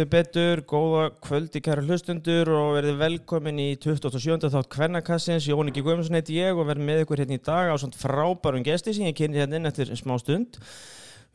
[0.00, 4.48] heldur betur, góða kvöldi kæra hlustundur og verðið velkomin í 27.
[4.48, 7.76] þátt Kvennakassins, Jón Ingi Guðmundsson heiti ég og verð með ykkur hérna í dag á
[7.76, 10.56] svona frábærum gesti sem ég kynni hérna inn eftir smá stund.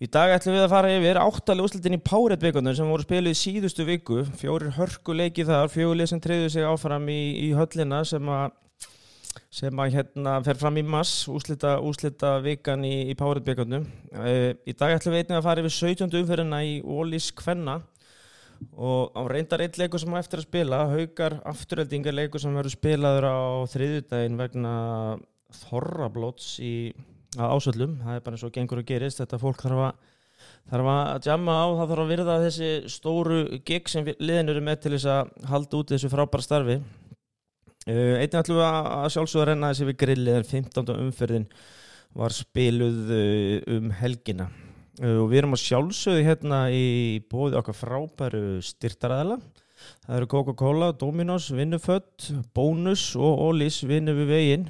[0.02, 3.40] Í dag ætlum við að fara yfir áttalega úslitin í Páretvíkundum sem voru spilið í
[3.44, 8.34] síðustu viku, fjórir hörku leikið þar, fjólið sem treyðu sig áfram í, í höllina sem
[8.34, 8.48] að
[9.56, 13.86] sem að hérna fer fram í mass úslita, úslita vikan í, í Páretbyggjarnum.
[14.26, 16.18] E, í dag ætlum við einnig að fara yfir 17.
[16.24, 17.84] umferðina í Ólís Kvenna
[18.76, 22.76] og á reyndar einn leiku sem á eftir að spila, haugar afturöldingar leiku sem verður
[22.76, 23.38] spilaður á
[23.74, 24.74] þriðudaginn vegna
[25.66, 26.76] þorrablóts í
[27.36, 28.00] ásöldum.
[28.04, 30.12] Það er bara eins og gengur að gerist, þetta fólk þarf að
[30.70, 34.82] þarf að jamma á, það þarf að virða þessi stóru gig sem liðin eru með
[34.84, 36.78] til þess að halda út þessu frábæra starfi
[37.86, 40.88] Uh, Einnig ætlum við að sjálfsögða að renna þessi við grillið en 15.
[41.04, 41.44] umferðin
[42.18, 44.48] var spiluð uh, um helgina
[45.02, 46.86] og við erum að sjálfsögðu hérna í
[47.32, 49.40] bóði okkar frábæru styrtaræðala
[50.06, 54.68] það eru Coca-Cola, Dominos, Vinnufött Bónus og Ólís Vinnu við veginn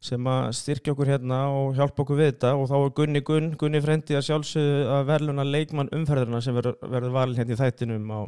[0.00, 2.54] sem að styrkja okkur hérna og hjálpa okkur við þetta.
[2.56, 6.78] Og þá er Gunni Gunn, Gunni Frendi að sjálfsögðu að verðluna leikmann umferðina sem verður,
[6.80, 8.20] verður valin hérna í þættinum á,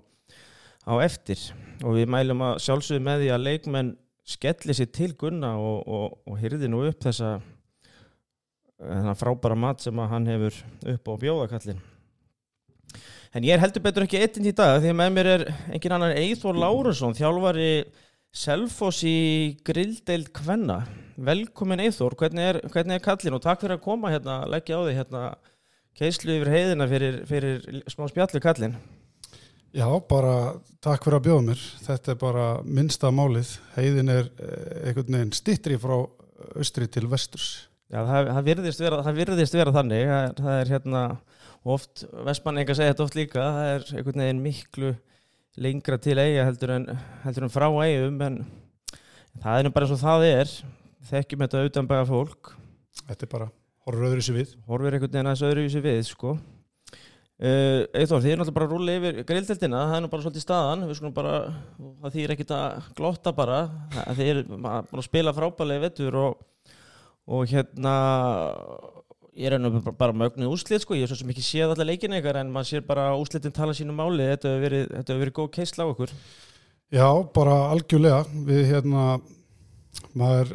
[0.85, 1.47] á eftir.
[1.81, 3.95] Og við mælum að sjálfsögðu með því að leikmenn
[4.33, 7.39] skelli sér til Gunna og, og, og hyrði nú upp þessa
[9.19, 10.57] frábæra mat sem hann hefur
[10.95, 11.83] upp á bjóðakallin
[13.33, 15.97] en ég er heldur betur ekki eittinn í dag því að með mér er engin
[15.97, 17.71] annar Eithor Lárusson þjálfari
[18.33, 20.83] Selfos í Grilldeild Kvenna
[21.21, 24.83] velkomin Eithor, hvernig er, hvernig er kallin og takk fyrir að koma hérna, leggja á
[24.83, 25.23] því hérna
[25.99, 28.77] keislu yfir heiðina fyrir, fyrir smá spjallu kallin
[29.73, 30.53] Já, bara
[30.85, 31.61] takk fyrir að bjóða mér.
[31.81, 33.55] Þetta er bara minnsta málið.
[33.73, 35.95] Heiðin er eh, einhvern veginn stittri frá
[36.61, 37.71] austri til vesturs.
[37.93, 40.03] Já, það, það, virðist, vera, það virðist vera þannig.
[40.09, 41.01] Það, það er hérna
[41.75, 44.93] oft, vestmanninga segja þetta oft líka, það er einhvern veginn miklu
[45.61, 46.87] lengra til eiga heldur en,
[47.27, 48.39] heldur en frá eigum, en
[49.43, 50.55] það er nú bara eins og það er.
[51.11, 52.55] Þekkjum þetta utanbæða fólk.
[53.03, 53.49] Þetta er bara,
[53.85, 54.55] horfur öðru sér við.
[54.71, 56.33] Horfur einhvern veginn aðeins öðru sér við, sko.
[57.43, 60.45] Uh, Eithor, þið er náttúrulega bara að rúlega yfir grilldeltina, það er nú bara svolítið
[60.45, 61.33] staðan við skulum bara,
[62.05, 63.57] það þýr ekkit að glotta bara,
[64.15, 66.45] þið er bara að spila frábælega vettur og,
[67.31, 67.95] og hérna
[69.33, 72.13] ég er ennum bara, mögnuð úslit sko, ég er svo sem ekki séð allar leikin
[72.13, 75.87] eitthvað en maður sér bara úslitin tala sínu máli, þetta hefur verið, verið góð keisla
[75.89, 76.13] á okkur.
[76.93, 78.27] Já, bara algjörlega.
[78.49, 79.07] Við hérna
[80.19, 80.53] maður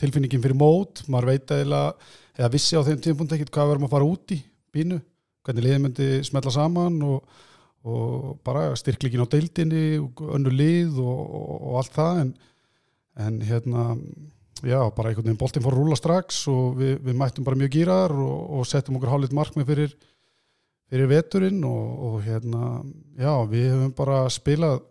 [0.00, 4.08] tilfinningin fyrir mót, maður veit eða vissi á þeim tímpunkt ekkert hvað verðum að fara
[4.08, 4.40] út í
[4.72, 5.00] bínu
[5.44, 7.38] hvernig liðið myndi smetla saman og,
[7.84, 12.22] og bara styrklíkin á deildinni önnu lið og, og, og allt það.
[12.24, 12.34] En,
[13.20, 13.86] en hérna
[14.62, 17.74] já, bara einhvern veginn boltin fór að rúla strax og við, við mættum bara mjög
[17.76, 19.94] gýrar og settum okkur hálfleitt markmið fyrir,
[20.90, 22.80] fyrir veturinn og hérna
[23.18, 24.82] já, við höfum bara spilað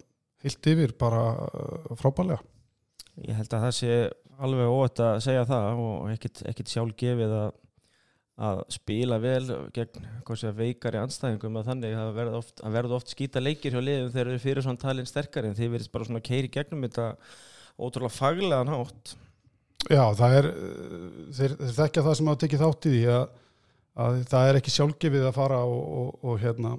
[0.44, 2.40] heilt yfir bara uh, frábælega
[3.20, 3.96] Ég held að það sé
[4.40, 7.50] alveg óætt að segja það og ekkert sjálf gefið að
[8.40, 9.44] að spila vel
[9.76, 10.06] gegn
[10.56, 11.96] veikari anstæðingum að þannig.
[12.00, 12.62] Að verða oft,
[12.96, 15.92] oft skýta leikir hjá liðum þegar þeir eru fyrir svona talin sterkari en þeir verðist
[15.92, 17.10] bara svona keiri gegnum þetta
[17.80, 19.16] ótrúlega faglega nátt
[19.88, 20.48] Já, það er
[21.34, 23.28] þeir, þeir þekkja það sem hafa tekið þátt í því að,
[24.04, 26.74] að það er ekki sjálfgefið að fara og, og, og hérna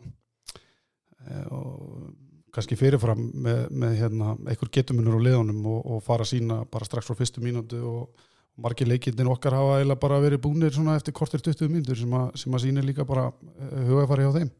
[1.24, 2.10] e, og
[2.54, 7.08] kannski fyrirfram með, með hérna, einhver getumunur á liðunum og, og fara sína bara strax
[7.08, 8.26] frá fyrstu mínútu og
[8.60, 12.54] margir leikindin okkar hafa eiginlega bara verið búinir eftir kortir 20 myndur sem að, sem
[12.54, 14.50] að sína líka bara eh, hugafari á þeim.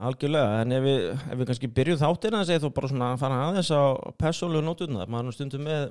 [0.00, 3.20] Algjörlega, en ef við, ef við kannski byrjuð þáttir að segja þú bara svona að
[3.20, 3.82] fara aðeins á
[4.16, 5.90] persónlegu nótunar, maður stundum með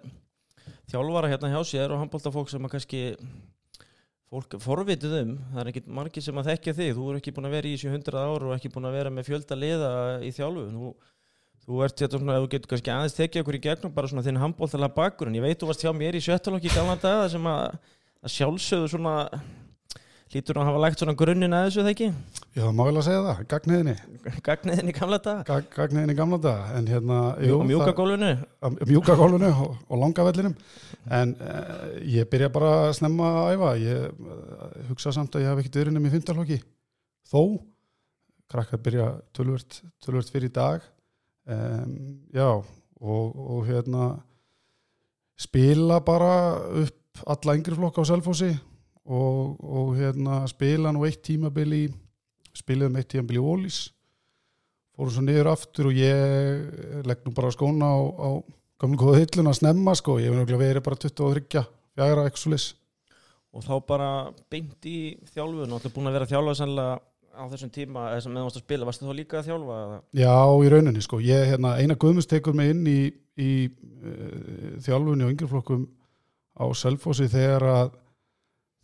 [0.89, 3.03] þjálfara hérna hjá sér og handbóltafólk sem að kannski
[4.29, 7.49] fólk forvitið um, það er ekki margir sem að þekkja þig, þú er ekki búin
[7.49, 9.93] að vera í 700 ára og ekki búin að vera með fjölda liða
[10.25, 10.91] í þjálfu, þú
[11.69, 14.39] Þú ert þetta svona, þú getur kannski aðeins tekið okkur í gegnum bara svona þinn
[14.41, 15.35] handbóltalega bakgrunn.
[15.37, 17.75] Ég veit þú varst hjá mér í sjöttalokki í galna daga sem að,
[18.25, 19.11] að sjálfsögðu svona,
[20.29, 22.09] hlítur þú að hafa lagt svona grunninn að þessu þegar ekki?
[22.59, 23.95] Já, má vel að segja það, gagniðinni.
[24.45, 25.45] Gagniðinni gamla daga?
[25.47, 27.17] Gag, gagniðinni gamla daga, en hérna...
[27.45, 28.29] Jú, mjúkagólunu?
[28.91, 30.53] Mjúkagólunu og, og langavellinum.
[31.19, 33.73] En uh, ég byrja bara að snemma að æfa.
[33.81, 36.61] Ég uh, hugsa samt að ég hef ekkert verið nefn í fymtalokki.
[37.29, 37.41] Þó,
[38.49, 40.85] krakkar byrja tölvört, tölvört fyrir dag
[41.49, 41.93] um,
[42.33, 44.09] já og, og hérna
[45.39, 48.51] spila bara upp alla yngri flokka á Selfossi
[49.05, 51.83] og, og hérna spila nú eitt tímabil í
[52.57, 53.79] spilaðum eitt tímabil í Ólís
[54.99, 58.29] fórum svo niður aftur og ég legg nú bara skóna á, á
[58.79, 61.63] gamlu góða hillun að snemma sko, ég hef náttúrulega verið bara 23,
[61.95, 62.73] fjara, eksulis
[63.55, 64.09] og þá bara
[64.51, 66.99] beint í þjálfun og ætla búin að vera þjálfa sannlega
[67.39, 69.77] á þessum tíma þessum meðan þú varst að spila, varst þú þá líka að þjálfa?
[70.19, 72.99] Já, í rauninni sko, ég, hérna, eina guðmust tekur mig inn í,
[73.39, 75.87] í uh, þjálfunni og yngreflokkum
[76.59, 77.91] á Selfossi þegar að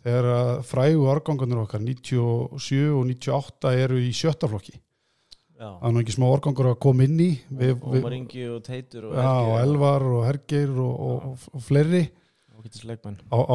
[0.06, 4.76] þegar að frægu árgangarnir okkar 97 og 98 eru í sjötta flokki.
[5.56, 7.30] Já, það er nú ekki smá árgangur að koma inn í.
[7.48, 11.50] Við, við, Ómar Ingi og Teitur og já, og Elvar og Hergeir og, og, og,
[11.56, 12.04] og fleiri.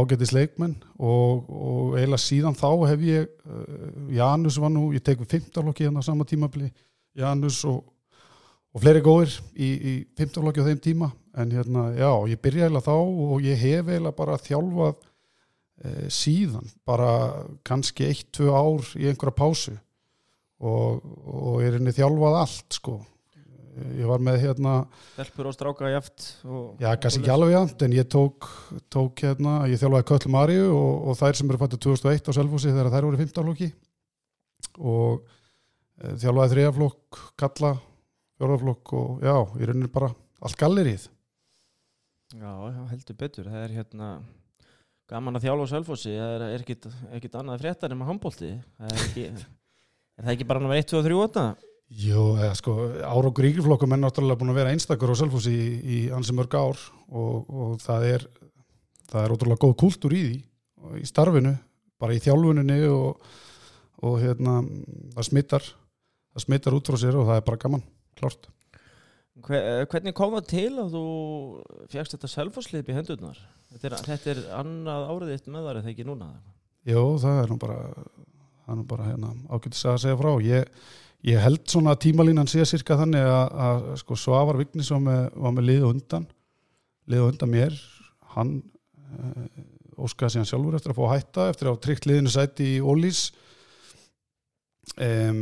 [0.00, 5.18] Ágætis leikmenn og, og eiginlega síðan þá hef ég uh, Janus var nú, ég tek
[5.18, 6.70] við 15 flokki hérna á sama tímabli
[7.18, 7.80] Janus og,
[8.70, 11.10] og fleiri góðir í, í 15 flokki á þeim tíma.
[11.38, 15.09] En hérna, já, ég byrja eiginlega þá og ég hef eiginlega bara þjálfað
[16.12, 17.12] síðan bara
[17.64, 19.76] kannski 1-2 ár í einhverja pásu
[20.60, 22.98] og, og er henni þjálfað allt sko.
[23.96, 24.72] Ég var með hérna
[25.14, 28.48] Stelpur og stráka jaft og, Já, kannski ekki alveg jæmt, en ég tók,
[28.92, 32.74] tók hérna, ég þjálfaði Köllu Maríu og, og þær sem eru fættu 2001 á Selfossi
[32.74, 33.70] þegar þær voru 15 flokki.
[34.80, 37.72] Og e, þjálfaði þriðaflokk, Kalla,
[38.36, 40.10] fjóraflokk og já, í rauninni bara
[40.42, 41.06] allt gallerið.
[42.36, 42.52] Já,
[42.90, 43.48] heldur betur.
[43.48, 44.10] Það er hérna
[45.10, 46.86] gaman að þjálfa á Selfossi það er, ekkit,
[47.18, 49.40] ekkit annað fréttar en maður handbólti er
[50.20, 51.44] er það ekki bara nummer 1, 2 og 3 óta?
[51.90, 55.98] Jú, eða sko, árangur yngriflokkum er náttúrulega búin að vera einstakur á Selfossi í, í
[56.14, 56.78] ansi mörg ár
[57.08, 58.26] og, og það er
[59.10, 60.38] það er ótrúlega góð kultúr í því
[60.80, 61.56] og í starfinu,
[62.00, 63.32] bara í þjálfuninni og,
[64.06, 64.60] og hérna
[65.16, 67.84] það smittar það smittar út frá sér og það er bara gaman,
[68.20, 68.46] klart
[69.38, 71.04] hvernig kom það til að þú
[71.92, 73.38] fjagst þetta Selfosslið í hendurnar?
[73.70, 76.30] Þetta er, þetta er annað árið eitt með þar eða ekki núna?
[76.88, 77.78] Jú, það er nú bara
[78.70, 80.68] það er bara hérna, ágætis að segja frá ég,
[81.26, 85.22] ég held svona að tímalínan sé cirka þannig að, að sko, Svavar Vignis var með,
[85.34, 86.26] var með lið á undan
[87.10, 87.78] lið á undan mér
[88.36, 89.46] hann uh,
[90.00, 92.82] óskaði síðan sjálfur eftir að fá að hætta eftir að hafa tryggt liðinu sæti í
[92.82, 93.24] Ólís
[94.98, 95.40] um,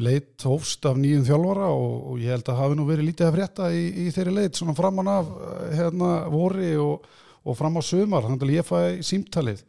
[0.00, 3.36] leitt hófst af nýjum þjálfara og, og ég held að hafi nú verið lítið að
[3.38, 7.06] frétta í, í þeirri leitt svona framan af eh, hérna vori og,
[7.44, 9.64] og fram á sumar þannig að ég fæði símtalið.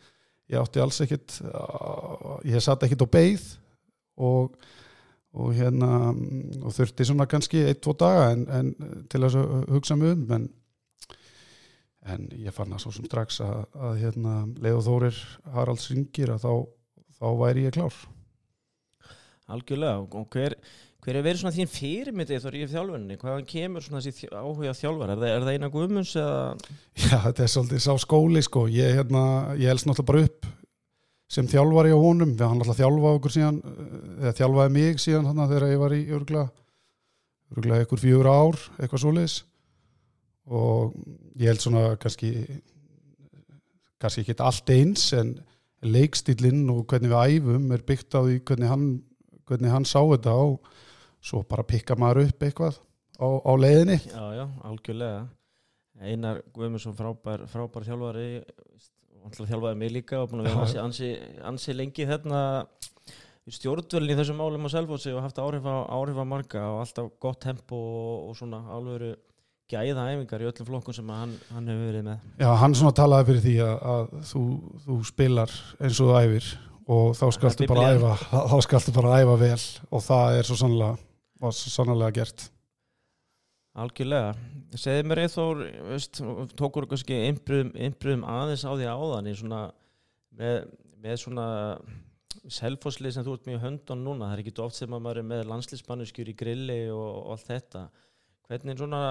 [0.51, 3.43] Ég átti alls ekkit uh, ég satt ekkit á beið
[4.19, 4.57] og,
[5.31, 8.73] og hérna og þurfti svona kannski ein, tvo daga en, en
[9.11, 10.49] til þess að hugsa mig um en,
[12.11, 15.21] en ég fann það svo sem strax að, að hérna Leó Þórir
[15.55, 16.51] Haralds ringir að þá,
[17.21, 17.95] þá væri ég klár
[19.51, 20.55] Algjörlega, og hver,
[21.03, 23.19] hver er verið svona þín fyrirmyndið þar í þjálfunni?
[23.21, 25.13] Hvaðan kemur svona þessi áhuga þjálfar?
[25.13, 26.71] Er það, er það eina guðmunds eða?
[27.03, 28.65] Já, þetta er svolítið sá skóli sko.
[28.71, 29.23] ég, hérna,
[29.59, 30.49] ég helst náttúrulega bara upp
[31.31, 33.93] sem þjálfari á honum við hann alltaf þjálfa okkur síðan eh,
[34.25, 36.43] eða þjálfaði mig síðan þarna þegar ég var í örgla,
[37.55, 39.37] örgla ykkur fjögur ár eitthvað svoleiðis
[40.51, 40.97] og
[41.39, 42.33] ég held svona kannski
[44.01, 45.35] kannski ekki allt eins en
[45.81, 48.87] leikstílinn og hvernig við æfum er byggt á því hvernig hann,
[49.51, 50.71] hvernig hann sá þetta og
[51.21, 52.79] svo bara pikka maður upp eitthvað
[53.21, 55.21] á, á leiðinni Já, já, algjörlega.
[56.01, 58.41] Einar Guðmundsson frábær, frábær þjálfari,
[59.37, 61.09] þjálfaði mig líka og búin að vera ansi, ansi,
[61.45, 62.39] ansi lengi þarna
[63.51, 67.11] stjórnvölin í þessum málum á Selfossi og haft áhrif á, áhrif á marga og alltaf
[67.21, 69.19] gott tempo og, og svona alveg
[69.71, 72.25] gæða æfingar í öllum flokkum sem hann, hann hefur verið með.
[72.41, 74.43] Já, hann svona talaði fyrir því að, að þú,
[74.85, 76.49] þú spilar eins og þú æfir
[76.87, 78.15] og þá skaltu bara biblían.
[78.17, 79.61] æfa þá skaltu bara æfa vel
[79.91, 80.97] og það er svo sannlega,
[81.51, 82.49] svo sannlega gert
[83.71, 84.33] Algjörlega.
[84.75, 85.21] Segði mér
[85.87, 86.19] veist,
[86.59, 89.61] tókur kannski einbröðum, aðeins á því áðan svona,
[90.35, 90.57] með,
[90.99, 91.45] með svona
[92.51, 95.21] selfosslið sem þú ert mjög í höndun núna, það er ekki oft sem að maður
[95.21, 97.85] er með landslýsmannuskjur í grilli og, og allt þetta.
[98.49, 99.01] Hvernig svona,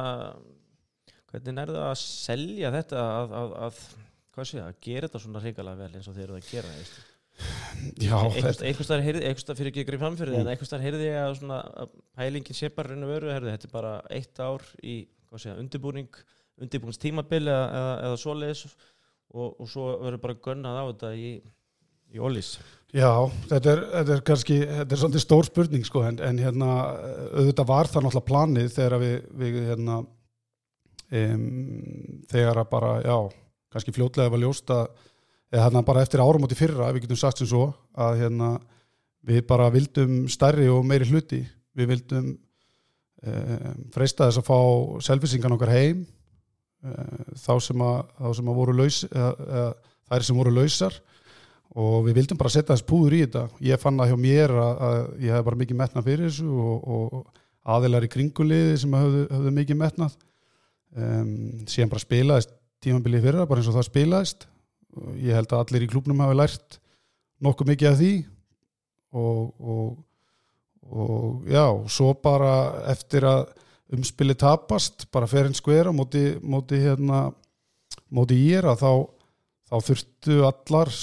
[1.32, 3.80] hvernig er það að selja þetta að, að, að
[4.50, 7.00] sé það, að gera þetta svona hrikalega vel eins og þeir eru að gera, veist?
[8.00, 10.40] Einhvers staðar heyrði, staðar fyrir ekki að greið framfyrir Mm.
[10.42, 13.54] en einhvers staðar heyrði ég að, svona, að pælingin sé bara raun og veru, heyrði,
[13.56, 14.96] þetta er bara eitt ár í,
[15.36, 16.20] segja, undirbúning
[16.60, 21.32] undirbúningstímabil eða, eða, eða svoleiðis og, og svo verður bara gönnað á þetta í,
[22.12, 22.54] í ólís
[22.92, 23.10] já
[23.48, 26.70] þetta, er, þetta er kannski þetta er svolítið stór spurning sko en, en hérna
[27.38, 30.00] auðvitað var það náttúrulega planið þegar við, við hérna
[31.20, 31.46] um,
[32.30, 33.16] þegar að bara, já
[33.70, 34.90] kannski fljótlega var ljóst að
[35.50, 38.52] eða hérna bara eftir árum átti fyrra, við getum sagt sem svo að hérna
[39.26, 41.42] við bara vildum stærri og meiri hluti.
[41.76, 44.58] Við vildum um, freista þess að fá
[45.10, 46.04] selfisingan okkar heim.
[46.80, 49.66] Uh, þá sem að, þá sem að voru laus eða, eða,
[50.10, 51.00] þær sem voru lausar.
[51.80, 53.44] Og við vildum bara setja þess púður í þetta.
[53.62, 56.88] Ég fann það hjá mér að, að ég hef bara mikið metnað fyrir þessu og,
[56.96, 60.16] og aðilar í kringuliði sem höfðu, höfðu mikið metnað.
[60.90, 61.36] Um,
[61.70, 64.48] síðan bara spilaðist tímabilið fyrra, bara eins og það spilaðist
[65.20, 66.78] ég held að allir í klúbnum hafi lært
[67.44, 68.12] nokkuð mikið af því
[69.16, 69.90] og, og,
[70.90, 72.54] og já, svo bara
[72.92, 73.44] eftir að
[73.96, 77.28] umspili tapast bara fer hinn skvera móti, móti hérna
[78.14, 78.92] móti ég að þá,
[79.70, 80.94] þá þurftu allar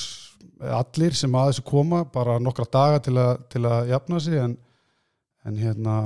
[0.77, 4.57] allir sem að þessu koma bara nokkra daga til, a, til að jafna sig en,
[5.45, 5.97] en hérna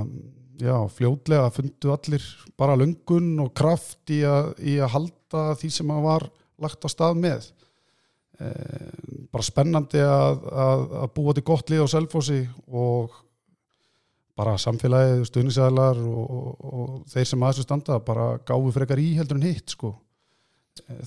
[0.60, 2.26] já, fljótlega fundu allir
[2.58, 6.28] bara lungun og kraft í að, í að halda því sem að var
[6.62, 7.48] lagt á stað með
[9.32, 13.14] bara spennandi að, að, að búa til gott lið á selfósi og
[14.38, 19.38] bara samfélagið, stuðnisæðlar og, og, og þeir sem aðeins standa bara gáðu frekar í heldur
[19.40, 19.92] en hitt sko.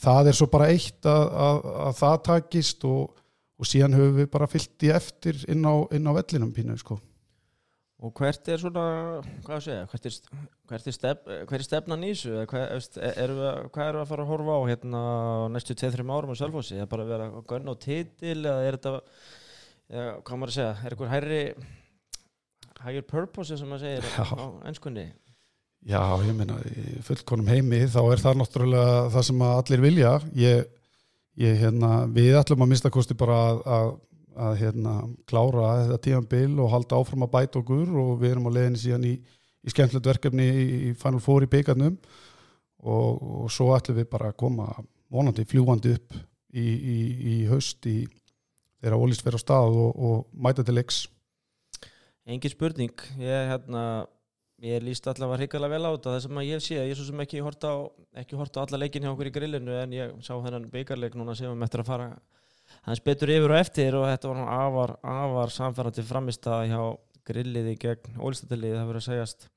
[0.01, 3.15] það er svo bara eitt að, að það takist og,
[3.58, 7.00] og síðan höfum við bara fyllt í eftir inn á, inn á vellinum pínu sko.
[8.04, 8.82] Og hvert er svona,
[9.46, 10.16] hvað segja, hvert er,
[10.68, 12.42] hvert er, stef, hver er stefnan í þessu?
[12.52, 12.66] Hvað
[13.08, 15.04] er við, hvað er við að fara að horfa á hérna
[15.54, 16.75] næstu 2-3 árum á Sölfossi?
[16.75, 18.94] Er bara að vera að gunna á titil eða er þetta,
[19.94, 21.42] eða, hvað maður að segja, er eitthvað hærri
[22.86, 24.25] higher purpose sem maður segir Já.
[24.28, 25.06] á ennskunni
[25.86, 26.58] Já, ég meina,
[27.06, 30.64] fullkonum heimi þá er það náttúrulega það sem allir vilja ég,
[31.46, 33.92] ég hérna, við ætlum að mista kosti bara að, að,
[34.36, 34.94] að hérna,
[35.30, 39.08] klára þetta tímanbil og halda áfram að bæta okkur og við erum á leðinni síðan
[39.10, 39.13] í,
[39.65, 40.48] í skemmtilegt verkefni
[40.89, 41.98] í Final Four í byggarnum
[42.86, 44.70] og, og svo ætlum við bara að koma
[45.12, 46.18] vonandi fljúandi upp
[46.56, 46.98] í, í,
[47.34, 51.06] í haust þeirra ólist fyrir á stað og, og mæta til leiks.
[52.25, 54.06] Engi spurning, ég hérna
[54.63, 57.22] ég líst allavega hrigalega vel á þetta það sem ég sé, ég er svo sem
[57.25, 57.77] ekki horta á
[58.22, 61.36] ekki horta á alla leikin hjá okkur í grillinu en ég sá þennan beigarleik núna
[61.36, 62.08] sem við möttum að fara
[62.86, 66.82] hans betur yfir og eftir og þetta var afar, afar samfærandi framist að hjá
[67.25, 69.48] grilliði gegn ólistatilegið það verður að segjast.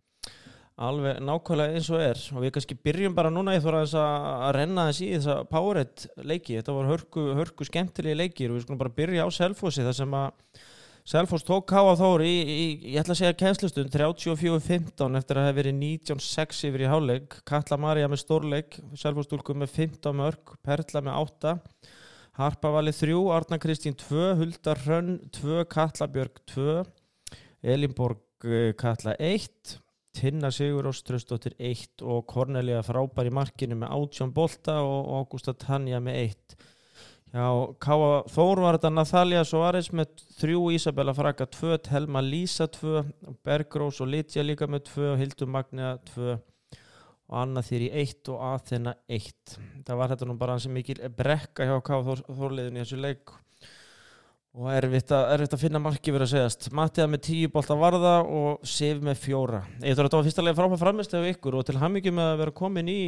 [0.78, 2.20] Alveg nákvæmlega eins og er.
[2.36, 5.44] Og við kannski byrjum bara núna ég þóra þess að renna þess í þess að
[5.50, 9.86] Powerhead leiki, þetta var hörku, hörku skemmtilegi leikir og við skulum bara byrja á Selfossi
[9.86, 10.60] þar sem að
[11.08, 15.46] Selfos tók Káa Þóri í, í, ég ætla að segja kænslustund 34-15 eftir að það
[15.48, 20.52] hef verið 19-6 yfir í háleg Katla Marja með stórleik Selfos stúlku með 15 mörg
[20.68, 21.54] Perla með 8
[22.38, 26.84] Harpavali 3, Arna Kristín 2 Huldar Hrönn 2, Katla Björg 2
[27.66, 29.72] Elinborg eh, Katla 1
[30.14, 35.98] Tinna Sigur Óströstóttir 1 og Kornelia frábær í markinu með 18 bolta og Ágústa Tanja
[35.98, 36.56] með 1
[37.34, 37.48] Já,
[37.82, 43.02] Káa Þór var þetta Nathalia Soares með þrjú, Isabella Fraga 2, Helma Lísa 2,
[43.44, 46.38] Bergrós og Litja líka með 2, Hildur Magna 2
[47.28, 49.58] og Anna Þýri 1 og Aþena 1.
[49.86, 53.34] Það var þetta nú bara hansi mikil brekka hjá Káa Þór, Þórliðin í þessu leik
[54.58, 56.70] og erfitt að, erfitt að finna marki verið að segjast.
[56.74, 59.60] Mattiða með 10 bólta varða og Sif með fjóra.
[59.84, 62.14] Ég þarf að þetta var fyrsta lega frábæð framist af ykkur og til ham ekki
[62.16, 63.02] með að vera komin í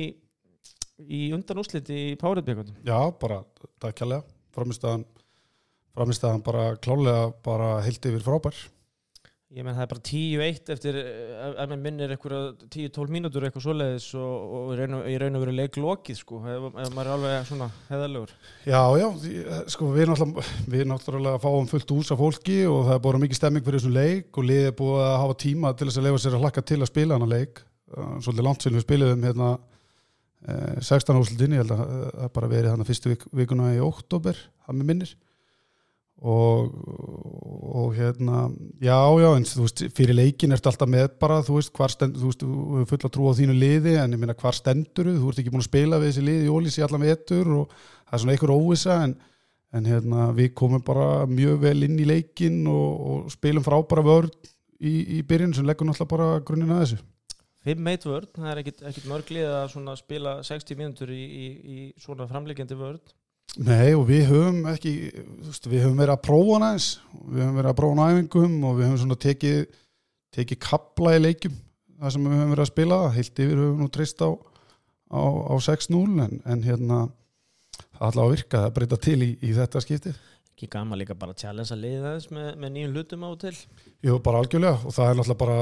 [1.08, 3.40] í undan úsliti í Páriðbyggjum Já, bara,
[3.80, 5.06] það er kjærlega framistæðan,
[5.96, 8.60] framistæðan bara klálega bara heilt yfir frábær
[9.50, 14.04] Ég menn það er bara 10-1 eftir, ef maður minnir eitthvað 10-12 mínútur eitthvað svoleiðis
[14.14, 18.82] og, og í raun og veru leiklokið sko, ef maður er alveg svona heðalegur Já,
[19.00, 19.08] já,
[19.74, 23.40] sko við náttúrulega, við náttúrulega fáum fullt ús af fólki og það er bara mikið
[23.40, 26.20] stemming fyrir þessum leik og liðið er búið að hafa tíma til þess að lefa
[26.22, 27.62] sér að hlakka til að spila hana leik.
[28.22, 29.48] Svolítið langt sem við spiliðum hérna
[30.78, 34.38] 16 eh, úrslutin, ég held að það bara verið að fyrstu vik, vikuna í oktober
[34.38, 35.16] það með minnir
[36.20, 36.72] og,
[37.80, 38.50] og hérna
[38.82, 42.20] já, já, en þú veist, fyrir leikin ertu alltaf með bara, þú veist, hvar stendur
[42.20, 45.08] þú veist, þú hefur full að trúa á þínu liði en ég minna, hvar stendur
[45.08, 47.52] þú, þú ert ekki búin að spila við þessi liði í ólís í allan vetur
[47.56, 49.14] og það er svona einhver óvisa en,
[49.72, 54.36] en hérna, við komum bara mjög vel inn í leikin og, og spilum frábæra vörð
[54.76, 57.00] í, í byrjun sem leggur náttúrulega bara grunninn að þessu.
[57.64, 62.76] 5-1 vörd, það er ekkit mörglið að spila 60 mínútur í, í, í svona framlegjandi
[62.76, 63.12] vörd
[63.58, 64.92] Nei og við höfum ekki
[65.42, 68.86] veist, við höfum verið að prófa næs við höfum verið að prófa næfingum og við
[68.86, 69.58] höfum svona tekið
[70.36, 71.56] tekið kapla í leikum
[72.00, 72.98] það sem við höfum verið að spila.
[73.16, 74.30] Heilt yfir höfum við nú treyst á,
[75.10, 77.00] á, á 6-0 en, en hérna
[77.98, 80.20] það ætla að virka að breyta til í, í þetta skiptið.
[80.54, 83.54] Ekki gama líka bara að challenge að liða þess með, með nýjum hlutum á til
[84.00, 85.56] Jú, bara algjörlega og það er náttúrulega bara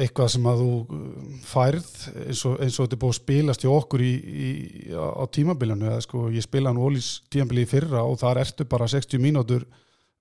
[0.00, 1.88] eitthvað sem að þú uh, færð
[2.22, 4.52] eins og, eins og þetta er búið að spilast í okkur í, í,
[4.96, 8.88] á tímabilinu eða sko ég spila hann ólís tímabili í fyrra og þar ertu bara
[8.88, 9.66] 60 mínútur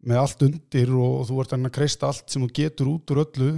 [0.05, 3.23] með allt undir og, og þú ert að kreista allt sem þú getur út úr
[3.23, 3.49] öllu.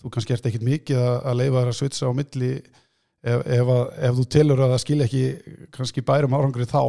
[0.00, 3.72] Þú kannski ert ekkit mikið að, að leifa þér að svitsa á milli ef, ef,
[3.72, 6.82] að, ef þú telur að það skilja ekki kannski bærum árangri þá.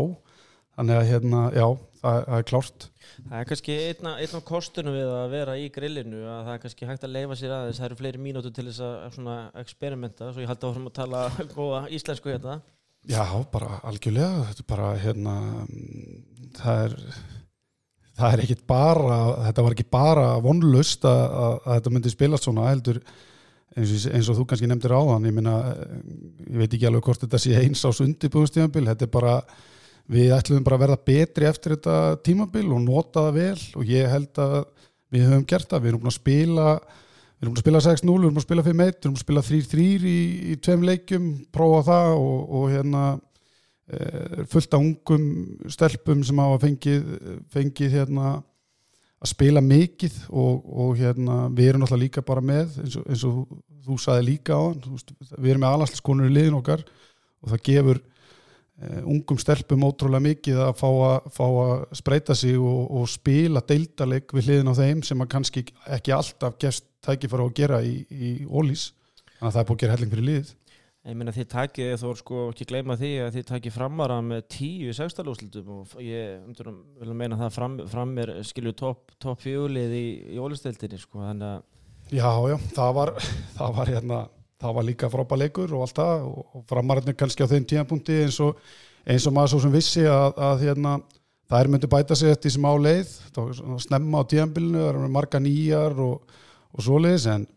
[0.75, 1.67] Þannig að hérna, já,
[2.05, 2.87] það, er klárt.
[3.15, 6.89] Það er kannski einn af kostunum við að vera í grillinu að það er kannski
[6.89, 10.51] hægt að leifa sér aðeins það eru fleiri mínútur til þess að experimenta svo ég
[10.51, 11.23] haldi áfram að tala
[11.57, 12.59] góða íslensku hérna.
[13.05, 15.35] Já, bara algjörlega þetta er bara hérna
[16.57, 16.97] það er
[18.15, 22.47] það er ekkit bara þetta var ekki bara vonlust að, að, að þetta myndi spilast
[22.47, 23.01] svona heldur
[23.75, 25.55] eins og, eins og þú kannski nefndir áðan ég minna,
[26.47, 29.35] ég veit ekki alveg hvort þetta sé eins ás undirbúðstíðanbíl, þetta er bara
[30.11, 34.11] við ætlum bara að verða betri eftir þetta tímabil og nota það vel og ég
[34.11, 34.55] held að
[35.13, 36.67] við höfum gert það, við erum búin að spila
[37.35, 39.21] við erum búin að spila 6-0, við erum búin að spila 5-1 við erum búin
[39.21, 40.17] að spila 3-3 í,
[40.51, 43.05] í tveim leikjum, prófa það og, og hérna
[43.89, 45.25] e, fullt af ungum
[45.73, 47.07] stelpum sem hafa fengið,
[47.53, 48.35] fengið hérna
[49.25, 53.23] að spila mikið og, og hérna við erum náttúrulega líka bara með eins og, eins
[53.25, 53.45] og
[53.85, 54.83] þú saði líka á hann
[55.39, 58.01] við erum með alansliskonur í liðin okkar og það gefur
[59.07, 64.35] ungum stelpum ótrúlega mikið að fá að, fá að spreita sig og, og spila deildaleg
[64.35, 65.63] við liðin á þeim sem að kannski
[65.95, 68.89] ekki alltaf gefst tækifara að gera í, í ólís
[69.37, 70.53] þannig að það er búin að gera helling fyrir liðið.
[71.05, 74.93] Ég meina þið takið, þó sko ekki gleyma því að þið takið framara með tíu
[74.97, 80.05] sextalúslutum og ég um vil meina það fram, fram er skilju topp top fjúlið í,
[80.33, 81.63] í ólisteildinni sko þannig að
[82.13, 83.11] Já, já, það var,
[83.57, 84.17] það var hérna,
[84.61, 88.39] það var líka frábæð leikur og allt það og framarinn kannski á þeim tímapunkti eins
[88.43, 88.57] og,
[89.03, 90.95] eins og maður svo sem vissi að, að hérna,
[91.51, 95.15] það er myndi bæta sig eftir sem á leið, var snemma á tímanbílinu, það var
[95.19, 96.35] marga nýjar og,
[96.71, 97.47] og svoleiðis en,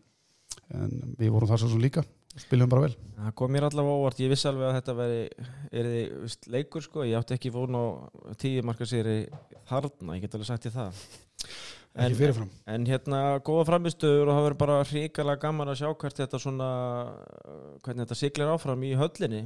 [0.75, 2.05] en við vorum þar svo sem líka
[2.39, 2.93] spilum bara vel.
[3.17, 5.47] Það kom mér allavega óvart, ég vissi alveg að þetta veri,
[5.81, 5.89] er
[6.53, 9.09] leikur sko, ég átti ekki vona á tíu marka sér
[9.67, 11.03] þarna, ég get alveg sagt ég það
[11.99, 16.39] En, en hérna góða framistöður og það verður bara hrikalega gaman að sjá hvert þetta
[16.39, 16.69] svona
[17.83, 19.43] hvernig þetta siglir áfram í höllinni.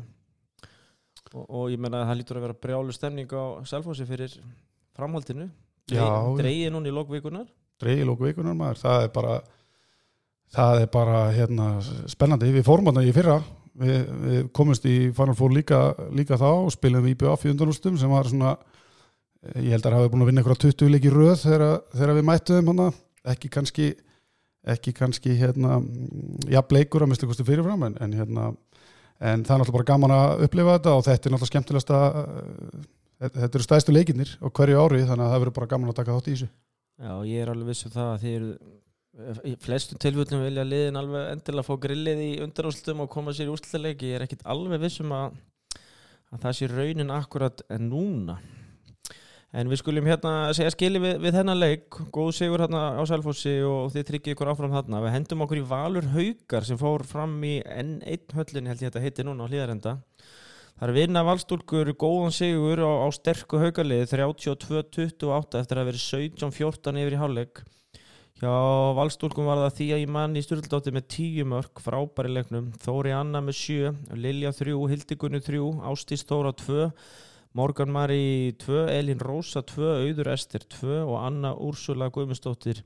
[1.34, 4.38] Og, og ég menna að það lítur að vera brjálu stemning á selfhósi fyrir
[4.94, 5.50] framhaldinu.
[5.90, 7.50] Dreigið núna í lókvíkunar
[7.84, 8.82] dreigið í lókvíkunar maður.
[8.84, 9.36] Það er bara
[10.54, 11.68] það er bara hérna
[12.12, 12.54] spennandi.
[12.54, 13.38] Við fórum það í fyrra.
[13.84, 15.80] Við, við komumst í Final Four líka,
[16.14, 18.52] líka þá og spilum í í undanústum sem var svona
[19.58, 22.28] ég held að það hafi búin að vinna eitthvað 20 leiki röð þegar, þegar við
[22.30, 22.90] mættuðum hana
[23.34, 23.88] ekki kannski
[24.74, 25.80] ekki kannski hérna
[26.52, 28.52] jafn leikur að mislu kosti fyrirfram en, en hérna
[29.24, 32.22] en það er náttúrulega bara gaman að upplifa þetta og þetta er náttúrulega skemmtilegast að
[33.24, 36.16] þetta eru stæðstu leikinnir á hverju ári þannig að það verður bara gaman að taka
[36.16, 36.50] þátt í þessu.
[37.04, 38.50] Já, ég er alveg vissum það að þið eru
[39.46, 43.54] í flestum tilvöldum vilja liðin alveg endilega fá grillið í undarústum og koma sér í
[43.54, 45.38] úsleiki, ég er ekkit alveg vissum að,
[46.34, 48.40] að það sé raunin akkurat en núna
[49.54, 53.60] En við skulum hérna segja skili við, við þennan leik, góð sigur hérna á Salfossi
[53.68, 55.02] og þið tryggið ykkur áfram hérna.
[55.04, 59.04] Við hendum okkur í Valur Haugar sem fór fram í N1 höllin, held ég þetta
[59.04, 59.92] heiti núna á hlýðarenda.
[60.74, 66.98] Það er vinna valstúlkur góðan sigur á, á sterku haugarliði 32-28 eftir að verið 17-14
[67.04, 67.62] yfir í hálfleik.
[68.42, 68.56] Hjá
[68.98, 73.14] valstúlkum var það því að ég mann í stjórnaldótti með 10 mörg, frábæri leiknum, Þóri
[73.14, 75.62] Anna með 7, Lilja 3, Hildigunni 3,
[75.94, 76.90] Ástís Þóra 2
[77.54, 82.82] Morgan Mari 2, Elin Rósa 2, Auður Ester 2 og Anna Úrsula Guðmundsdóttir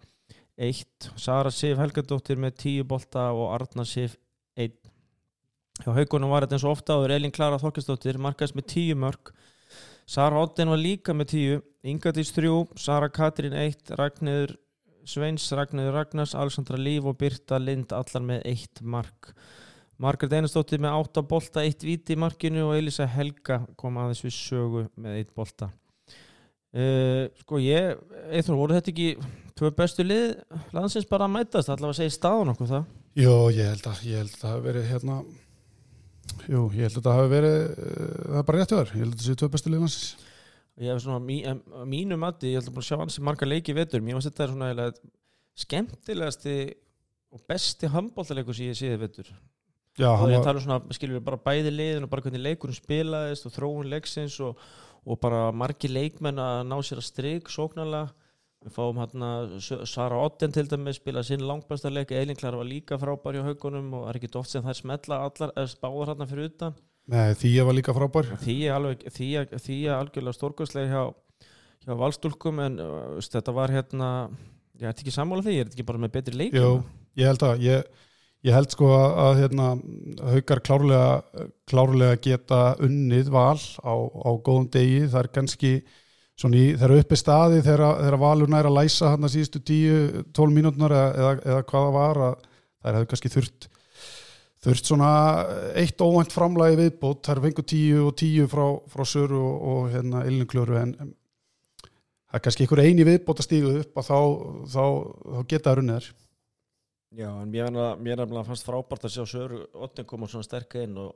[0.57, 4.17] 1, Sara Sif Helgadóttir með 10 bolta og Arna Sif
[4.59, 4.75] 1.
[5.83, 9.31] Hjá haugunum var þetta eins og ofta áður Elin Klara Þorkistóttir markast með 10 mörg,
[10.07, 14.53] Sara Otten var líka með 10, Ingadís 3, Sara Katrín 1, Ragnir
[15.07, 19.33] Sveins, Ragnir Ragnars, Alessandra Líf og Birta Lind allar með 1 mark.
[20.01, 24.35] Margaret Einarstóttir með 8 bolta, 1 viti í markinu og Elisa Helga kom aðeins við
[24.35, 25.71] sögu með 1 bolta.
[26.77, 27.95] Uh, sko ég
[28.27, 29.07] eitthvað voru þetta ekki
[29.57, 30.35] tvö bestu lið
[30.75, 31.71] landsins bara að mætast?
[31.73, 32.85] Allavega að segja staðun okkur það.
[33.17, 35.17] Jó, ég held að ég held að það hafi verið hérna
[36.47, 39.15] Jú, ég held að það hafi verið uh, það er bara réttu þar, ég held
[39.15, 40.31] að það séu tvö bestu lið landsins.
[40.77, 41.39] Ég hef svona mí,
[41.89, 44.89] mínu mati, ég held að sjá hansi marga leiki vetur, mér finnst þetta svona
[45.57, 46.57] skemmtilegasti
[47.33, 49.31] og besti handbóltalegur sem ég séði vetur
[49.97, 52.77] Já, og ég tala um svona, skiljum við bara bæði liðin og bara hvernig leikurinn
[52.77, 54.59] spilaðist og þróun leiksins og,
[55.07, 58.11] og bara margi leikmenn að ná sér að stryk sóknarlega.
[58.67, 59.29] Við fáum hérna
[59.87, 62.11] Sara Otten til dæmi spila sinn langbæsta leik.
[62.11, 65.53] Eilin Klara var líka frábær hjá haugunum og er ekki oft sem er smetla allar
[65.81, 66.77] báðar hérna fyrir utan.
[67.07, 68.33] Nei, ég var líka frábær.
[68.43, 68.73] Ég
[69.95, 71.51] algjörlega stórkvæslega hjá,
[71.85, 74.09] hjá valstúlkum en uh, þetta var hérna
[74.81, 76.57] ég ætti ekki sammála því, ég er ekki bara með betri leik?
[76.57, 76.81] Jú,
[77.17, 78.03] ég held að ég
[78.47, 79.71] Ég held sko að hérna,
[80.31, 85.01] haukar klárlega, klárlega geta unnið val á, á góðum degi.
[85.11, 85.71] Það er kannski
[86.37, 90.53] svona í, þeirra uppi staði þegar, þegar valur næra að læsa hann að síðustu 10-12
[90.55, 93.67] mínútunar eða, eða, eða hvaða var að það hefur kannski þurft,
[94.63, 95.11] þurft svona
[95.81, 97.23] eitt óvænt framlægi viðbót.
[97.25, 102.39] Það er fengur 10 og 10 frá, frá Söru og, og hérna Illinklöru en það
[102.39, 104.17] er kannski einhver eini viðbót að stígu upp að þá,
[104.71, 104.85] þá,
[105.33, 106.09] þá geta það unnið þér.
[107.15, 107.71] Já, en mér er
[108.19, 111.13] nefnilega fannst frábært að sjá Söru Otten koma svona sterk inn og,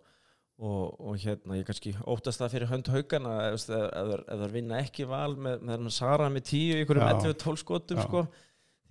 [0.61, 5.35] og, og hérna ég kannski óttast það fyrir hönd haugana ef það vinna ekki val
[5.35, 8.23] með, með, Sara með tíu í einhverjum 11-12 skotum sko.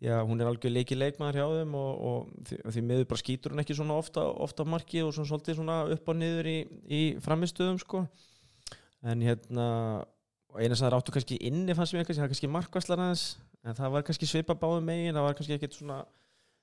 [0.00, 3.52] Já, hún er alveg leikið leikmaður hjá þeim og, og því, því miður bara skýtur
[3.52, 6.56] hún ekki svona ofta, ofta markið og svona svolítið svona upp og niður í,
[6.88, 8.06] í framistöðum sko.
[9.04, 9.66] En hérna
[10.56, 13.26] eina sem það ráttu kannski inni fannst mér kannski, það er kannski markværslar aðeins
[13.60, 16.00] en það var kannski svipa báðu megin það var kannski ekkit svona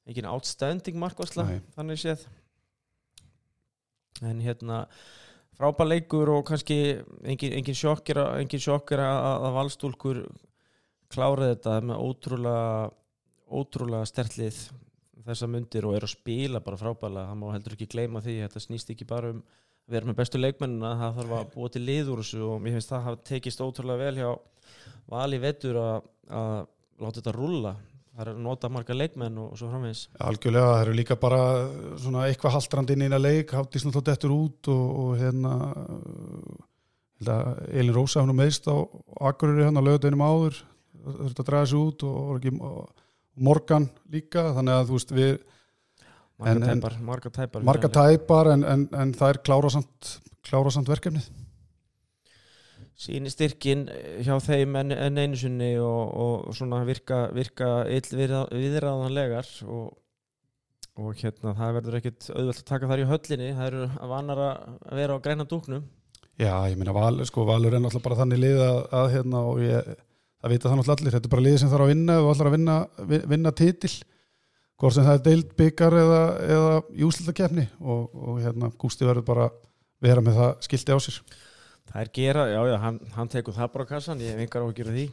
[0.07, 2.25] ekki outstanding markværsla þannig séð.
[4.25, 4.85] En hérna
[5.57, 6.77] frábær leikur og kannski
[7.23, 8.63] engin, engin sjokkir engin
[9.03, 10.23] að, að valstúlkur
[11.13, 12.89] kláraði þetta með ótrúlega
[13.47, 14.57] ótrúlega stertlið
[15.27, 18.63] þessa myndir og er að spila bara frábæla það má heldur ekki gleyma því þetta
[18.63, 19.41] snýst ekki bara um
[19.87, 22.97] að vera með bestu leikmennina það þarf að búa til liður og mér finnst það
[22.97, 24.31] að hafa tekist ótrúlega vel hjá
[25.07, 26.09] vali vettur að
[26.99, 27.73] láta þetta rulla
[28.17, 31.41] það er að nota marga leikmenn og svo framvegs Algjörlega, það eru líka bara
[32.01, 35.11] svona eitthvað haldrand inn í eina leik hátt í svona þótt eftir út og, og
[35.21, 35.53] hérna
[37.69, 38.75] Elin Rósa hann og meðst á
[39.29, 40.57] Akureyri hann á löguteginum áður
[41.05, 43.05] þurfti að draga þessu út og, og
[43.37, 45.33] Morgan líka þannig að þú veist við
[46.37, 50.15] marga tæpar, marga tæpar, marga tæpar en, en, en það er klárasamt
[50.47, 51.29] klárasamt verkefnið
[52.97, 53.85] síni styrkin
[54.25, 59.91] hjá þeim en, en einu sunni og, og svona virka, virka viðræðanlegar og,
[60.97, 64.97] og hérna það verður ekkit auðvöld að taka þar í höllinni það eru vanar að
[64.97, 65.85] vera á græna dúknum.
[66.37, 69.61] Já, ég minna val, sko, Valur er náttúrulega bara þannig lið að, að hérna og
[69.61, 69.87] ég
[70.37, 72.57] það vita náttúrulega allir, þetta er bara liðið sem þarf að vinna og allar að
[72.57, 72.75] vinna,
[73.33, 73.93] vinna titil
[74.77, 76.21] hvort sem það er deild byggar eða,
[76.57, 79.47] eða júslutakefni og, og hérna Gústi verður bara
[80.03, 81.21] vera með það skilti á sér
[81.87, 84.65] Það er gera, já já, hann, hann tekur það bara á kassan, ég hef engar
[84.65, 85.05] á að gera því.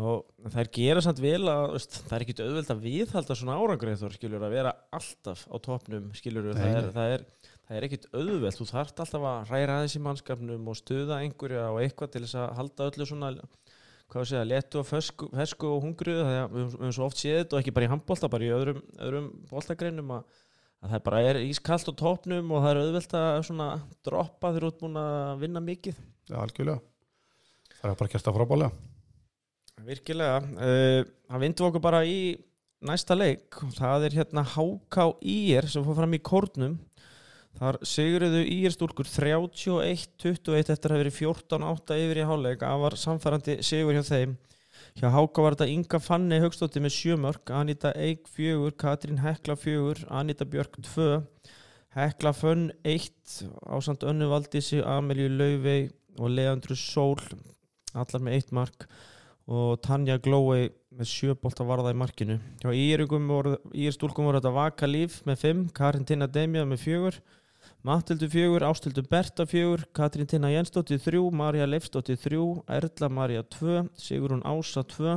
[0.00, 3.56] Og það er gera samt vel að veist, það er ekkit auðveld að viðhalda svona
[3.58, 7.24] árangrið þú skiljur að vera alltaf á topnum skiljur, það er, það er
[7.70, 11.68] það er ekkit auðveld, þú þarft alltaf að ræra aðeins í mannskapnum og stuða einhverja
[11.70, 13.28] og eitthvað til þess að halda öllu svona
[14.10, 17.20] hvað sé að letu og fesku, fesku og hungruðu það er, við höfum svo oft
[17.20, 20.40] séð þetta og ekki bara í handbólta bara í öðrum, öðrum bóltagreinum að,
[20.80, 24.70] að það bara er ískallt á tópnum og það er auðvelt að droppa þegar þú
[24.70, 25.98] ert búin að vinna mikið.
[26.30, 26.80] Já, algjörlega.
[27.80, 28.70] Það er bara kert að frábálega
[29.80, 30.40] Virkilega.
[30.60, 32.20] Uh, það vindu okkur bara í
[32.84, 33.56] næsta leik.
[33.76, 36.76] Það er hérna HKIR sem fór fram í kórnum.
[37.60, 43.56] Þar sigurðu Írstúlkur 31-21 eftir að hafa verið 14-8 yfir í hálag að var samfærandi
[43.66, 44.36] sigur hjá þeim.
[44.98, 50.08] Hjá Háka var þetta Inga Fanni högstótti með sjömörk, Anita Eik 4, Katrín Hekla 4,
[50.10, 51.20] Anita Björk 2,
[51.94, 53.12] Hekla Fönn 1,
[53.70, 57.22] Ásand Önnu Valdísi, Amelíu Lauvei og Leandru Sól,
[57.94, 58.88] allar með 1 mark
[59.50, 62.40] og Tanja Glói með sjöbólta varða í markinu.
[62.62, 67.22] Hjá Írstúlkum voru þetta Vaka Líf með 5, Karin Tinna Demja með 4,
[67.80, 73.86] Matildur fjögur, Ástildur Berta fjögur, Katrín Tina Jensdóttir þrjú, Marja Leifsdóttir þrjú, Erla Marja tvö,
[73.96, 75.14] Sigurún Ása tvö,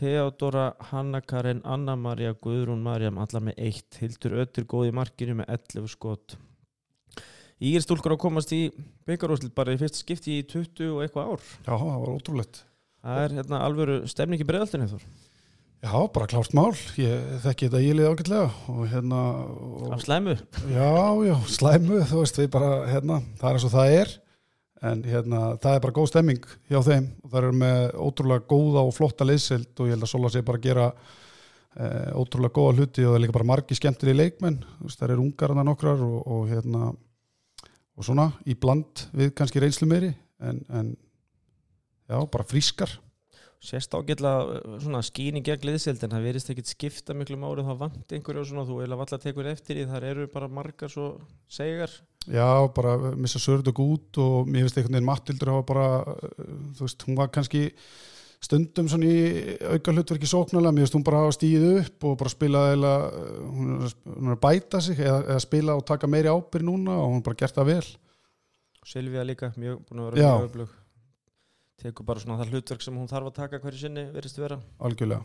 [0.00, 6.38] Theodora Hanna-Karin, Anna-Marja, Guðrún Marjam, allar með eitt, Hildur Öttir góði markinu með 11 skot.
[7.60, 8.62] Ég er stúlkur að komast í
[9.04, 11.48] byggarúsl bara í fyrst skipti í 20 og eitthvað ár.
[11.66, 12.62] Já, það var ótrúlegt.
[13.04, 15.04] Það er hérna alvöru stefningi bregðaltinni þór.
[15.78, 20.34] Já, bara klárt mál, ég þekki þetta ílið ágætlega og hérna og, Af slæmu?
[20.74, 20.88] Já,
[21.22, 24.16] já, slæmu, þú veist við bara, hérna, það er eins og það er.
[24.88, 27.06] En hérna, það er bara góð stemming hjá þeim.
[27.22, 30.42] Og það eru með ótrúlega góða og flotta leysild og ég held að Sola sé
[30.46, 31.88] bara gera e,
[32.18, 35.12] ótrúlega góða hluti og það er líka bara margi skemmtir í leikmenn, þú veist, það
[35.12, 36.92] eru ungarna nokkrar og, og hérna
[37.98, 40.10] og svona, í bland við kannski reynslu meiri
[40.42, 40.90] en, en
[42.10, 42.98] já, bara frískar
[43.58, 48.44] sérst ágjörlega uh, skýning gegn liðsildin, það verist ekkit skipta miklu máli þá vant einhverju
[48.44, 51.08] og svona þú eða valla tekur eftir því, þar eru bara margar svo
[51.50, 51.90] segar.
[52.28, 56.56] Já, bara missa sörd og gút og mér finnst einhvern veginn Mattildur hafa bara, uh,
[56.78, 57.66] þú veist, hún var kannski
[58.38, 62.34] stundum svona í auka hlutverki sóknulega, mér finnst hún bara hafa stíð upp og bara
[62.36, 66.70] spila eða uh, hún er að bæta sig eða, eða spila og taka meiri ábyrg
[66.70, 67.86] núna og hún bara gert það vel.
[68.86, 70.76] Silvíða líka, mjög búin að vera mjög öflug
[71.82, 74.60] tekur bara svona það hlutverk sem hún þarf að taka hverju sinni verist vera.
[74.82, 75.24] Algjörlega.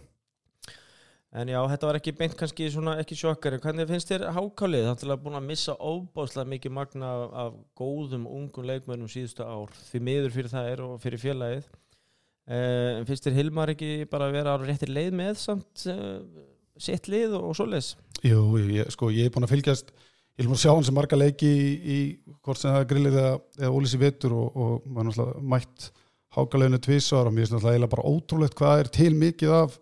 [1.34, 4.84] En já, þetta var ekki beint kannski svona ekki sjokkar hvernig finnst þér hákálið?
[4.86, 9.74] Þannig að búin að missa óbáslega mikið magna af, af góðum ungum leikmönnum síðustu ár.
[9.88, 11.72] Því miður fyrir það er og fyrir félagið.
[12.44, 16.20] Eh, finnst þér Hilmar ekki bara að vera á réttir leið með samt eh,
[16.76, 19.94] sitt lið og, og svoleiðs Jú, ég, sko, ég er búin að fylgjast.
[20.36, 21.98] Ég vil múið sjá hans sem marga leiki í, í
[22.44, 25.90] hvort sem það grillir eða, eða ólísi vettur og, og mætt
[26.36, 29.80] hákaleginu tvísar og mér finnst það bara ótrúlegt hvað er til mikið af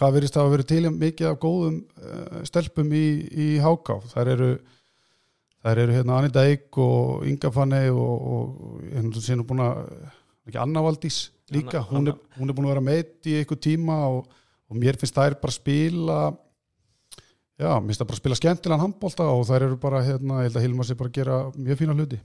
[0.00, 4.50] hvað verist að vera til mikið af góðum uh, stelpum í, í háká þar eru
[5.60, 9.82] þær eru hérna Anita Eik og Inga Fanny og, og hérna sé nú búin að
[10.48, 11.18] ekki Anna Valdís
[11.52, 14.30] líka, Anna- hún, er, hún er búin að vera meitt í eitthvað tíma og,
[14.70, 16.20] og mér finnst þær bara spila
[17.60, 20.60] já, mér finnst það bara spila skemmtilegan handbólta og þær eru bara hérna, ég held
[20.62, 22.20] að Hilmar sé bara gera mjög fína hluti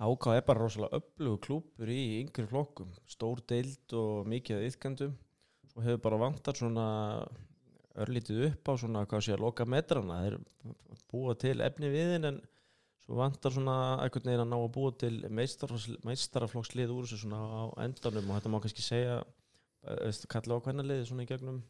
[0.00, 5.16] HK er bara rosalega öflugur klúpur í yngri flokkum, stór deild og mikið að yðkendum
[5.76, 6.86] og hefur bara vantar svona
[8.00, 10.22] örlítið upp á svona hvað sé að loka metrana.
[10.24, 10.38] Þeir
[11.10, 12.38] búa til efni viðin en
[13.04, 17.62] svo vantar svona einhvern veginn að ná að búa til meistaraflokkslið úr þessu svona á
[17.84, 18.30] endanum.
[18.30, 21.60] Og þetta má kannski segja eh, veist, kalla á hvernig liði svona í gegnum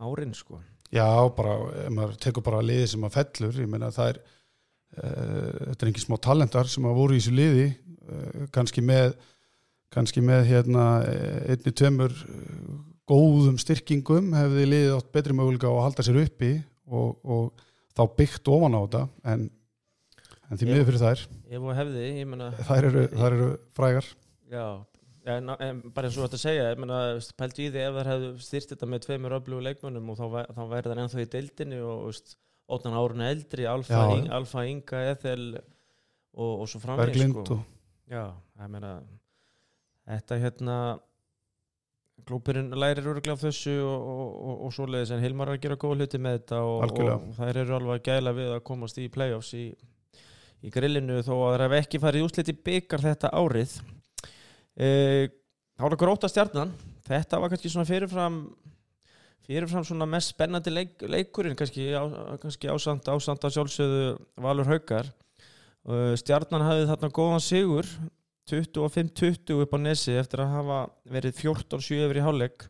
[0.00, 0.60] árin sko.
[0.90, 4.22] Já, bara, ef maður tekur bara liði sem að fellur, ég meina það er
[4.96, 7.66] þetta er ekki smá talentar sem að voru í þessu liði.
[8.10, 9.14] Uh, kannski með
[9.90, 12.74] kannski með hérna eh, einni uh,
[13.10, 16.52] góðum styrkingum hefði liðið átt betri möguleika að halda sér uppi
[16.86, 17.64] og, og
[17.98, 19.48] þá byggt ofan á þetta en,
[20.46, 21.24] en því miður fyrir þær.
[21.50, 24.12] Ef og hefði, ég meina þær eru, þær eru frægar.
[24.50, 24.66] Já,
[25.34, 28.12] en, en bara eins og þetta að segja ég veist, pældu í því ef þær
[28.14, 31.82] hefðu styrt þetta með tveimur öflugu leikmönnum og þá, þá væri það ennþá í deildinni
[31.82, 32.36] og veist,
[32.70, 34.16] óttan árun eldri Alfa, Já.
[34.16, 37.60] Ing, Alfa Inga, Ethel og, og svo framvegis Berglind sko.
[37.60, 38.24] og Já,
[38.58, 38.96] ég meina
[40.10, 40.76] þetta hérna
[42.26, 45.78] klúpurinn lærir öruglega af þessu og, og, og, og svoleiðis en Hilmar er að gera
[45.80, 46.98] góð hluti með þetta og,
[47.38, 49.66] þær eru alveg að gæla við að komast í playoffs í,
[50.60, 53.76] í grillinu þó að þær hef ekki farið í byggar þetta árið
[54.76, 54.90] e,
[55.30, 56.74] er okkur óta stjarnan
[57.06, 58.42] þetta var kannski svona fyrirfram
[59.50, 62.06] fyrirfram svona mest spennandi leik, leikurinn kannski, á,
[62.42, 64.04] kannski ásand, ásand að sjálfsögðu
[64.44, 65.10] Valur Haukar.
[66.20, 67.88] Stjarnan hafði þarna góðan sigur
[68.50, 70.78] 25-20 upp á nesi eftir að hafa
[71.10, 72.68] verið 14-7 yfir í hálfleik.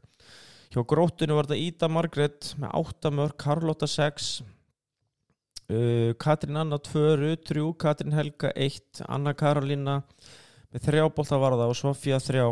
[0.70, 7.06] Hjá gróttinu var þetta Ída Margrét með 8 mörg, Karlotta 6 uh, Katrín Anna 2,
[7.20, 10.00] Rut 3, Katrín Helga 1, Anna Karolína
[10.70, 12.46] með 3 bólta varða og Sofía 3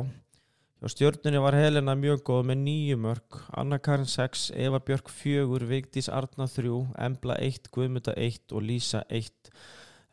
[0.78, 5.66] hjá stjörnunni var Helena mjög góð með 9 mörg Anna Karin 6, Eva Björk 4
[5.66, 6.70] Vigdís Arna 3,
[7.02, 9.50] Embla 1 Guðmynda 1 og Lísa 1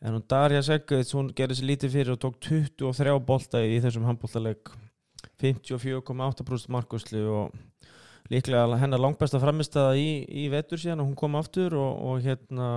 [0.02, 4.08] en hún Darja Seggeits hún gerði sér lítið fyrir og tók 23 bolta í þessum
[4.10, 4.74] handboltaleg
[5.42, 7.90] 54,8% markuslu og
[8.34, 12.72] líklega hennar langbæsta framistæða í, í vetur síðan og hún kom aftur og, og hérna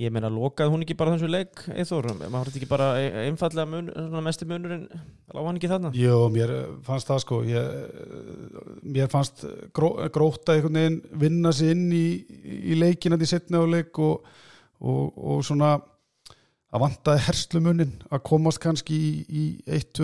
[0.00, 3.70] ég meina lokaði hún ekki bara þessu leik eithor, maður þetta ekki bara e- einfallega
[3.70, 4.86] mun, svona mesti munurinn?
[5.34, 5.92] Lág hann ekki þarna?
[5.98, 6.52] Jó, mér
[6.86, 7.40] fannst það sko.
[7.46, 7.68] Ég,
[8.96, 9.44] mér fannst
[9.76, 12.06] gró, gróta einhvern veginn vinna sig inn í,
[12.74, 14.26] í leikina til setna á leik og,
[14.82, 15.76] og, og svona
[16.74, 20.02] að vantaði herslumunnin að komast kannski í, í 1,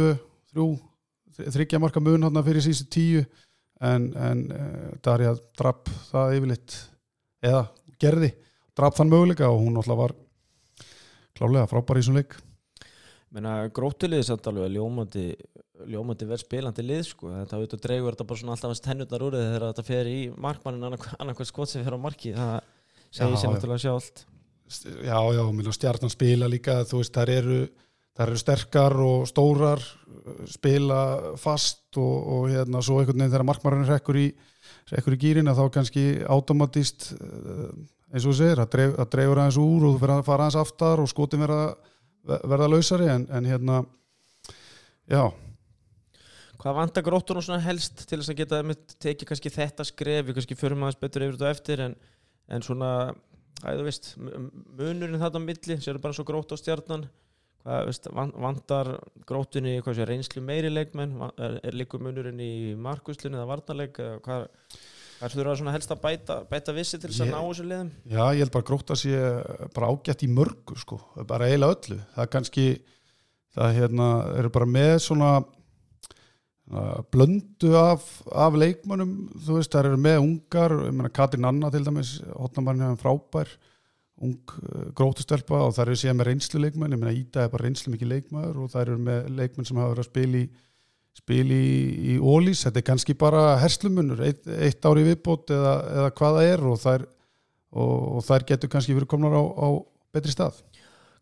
[0.55, 0.68] 2,
[1.40, 3.24] 3 þryggja marka mun hann fyrir síðustu tíu.
[3.81, 6.74] En, en uh, Darja drapp það yfirleitt
[7.48, 7.62] eða
[8.00, 8.29] gerði,
[8.81, 10.16] drapp þann möguleika og hún alltaf var
[11.38, 12.38] klálega frábær í þessum leik.
[13.77, 15.29] Gróttuliði samt alveg ljómandi
[15.88, 17.31] ljómandi verð spilandi lið sko.
[17.33, 20.88] Þetta auðvitað dreigur þetta bara svona alltaf hans tennutnar úr þegar þetta fer í markmannin
[20.90, 22.57] annarkvæð skot sem fer á marki það
[23.11, 24.25] segir sér náttúrulega sjálft.
[25.03, 27.61] Já, já, stjarnan spila líka þú veist, þær eru,
[28.19, 29.83] þær eru sterkar og stórar
[30.51, 31.01] spila
[31.40, 34.29] fast og, og hérna svo einhvern veginn þegar markmarinn rekkur í
[34.93, 37.11] rekkur í gýrin að þá kannski automatist
[38.11, 40.46] eins og þú segir, það dreif, það dreifur aðeins úr og þú fyrir að fara
[40.49, 41.62] aðeins aftar og skotin verða,
[42.51, 43.85] verða lausari en, en hérna
[45.11, 45.23] já,
[46.61, 48.59] Hvað vantar gróttunum svona helst til þess að geta
[49.01, 51.94] tekið kannski þetta skref við kannski förum aðeins betur yfir þetta eftir en,
[52.53, 52.90] en svona,
[53.64, 57.07] að þú veist munurinn þarna á milli, sér bara svo grótt á stjarnan
[57.64, 58.90] hvað veist, van- vantar
[59.29, 64.46] gróttunni reynslu meiri leikmenn er, líkur munurinn í markuslinu eða varnarleik hvað
[65.20, 67.88] hvað þurfa svona helst að bæta, bæta vissi til þess að ná þessu liðum?
[68.09, 69.16] Já, ég held bara að gróta sé
[69.76, 71.98] bara ágætt í mörgu sko, bara eiginlega öllu.
[72.14, 72.66] Það er kannski,
[73.56, 74.06] það hérna
[74.40, 79.12] eru bara með svona uh, blöndu af, af leikmönnum,
[79.44, 83.52] þú veist, það eru með ungar, ég meina Katrin Anna til dæmis hotnamarinn hefum frábær
[84.24, 87.68] ung uh, grótustelpa og það eru síðan með reynslu leikmenn, ég meina Ída er bara
[87.68, 90.50] reynslu mikið leikmaður og það eru með leikmenn sem hafa verið að spila í
[91.18, 91.64] spil í,
[92.14, 96.51] í ólís, þetta er kannski bara herslumunur, eitt, eitt ári viðbót eða, eða hvað það
[96.55, 97.07] er og þær,
[97.70, 99.68] og, og þær getur kannski verið komnar á, á
[100.14, 100.61] betri stað.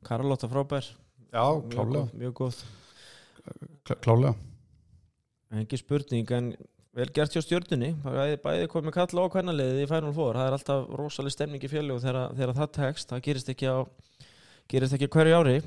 [0.06, 0.90] Karlotta frábær,
[1.28, 2.60] Já, mjög góð, mjög góð.
[3.84, 4.34] Klá- klálega.
[5.58, 6.52] Engi spurning, en
[6.96, 10.36] vel gert hjá stjórnunni bæði, bæði komið kalla á kvennaliðið í Final Four.
[10.38, 13.76] Það er alltaf rosalega stemning í fjölu þegar, það tekst, það gerist ekki á
[14.68, 15.58] gerist ekki hverju ári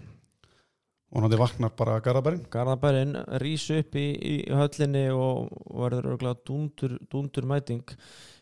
[1.11, 5.51] og náttúrulega vaknar bara Garðabærin Garðabærin rís upp í, í höllinni og,
[5.83, 7.83] verður örgulega dúndur, dúndur mæting.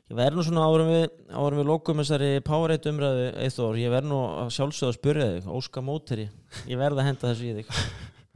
[0.10, 1.04] Ég verð nú svona árum við,
[1.34, 5.52] árum við lokum þessari Powerade umræðu Eithor, ég verð nú að sjálfsögða að spyrja þig
[5.60, 6.30] Óska Móteri,
[6.70, 7.76] ég verð að henda þessu í þig.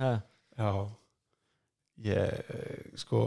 [0.63, 0.73] Já.
[2.03, 3.23] Ég sko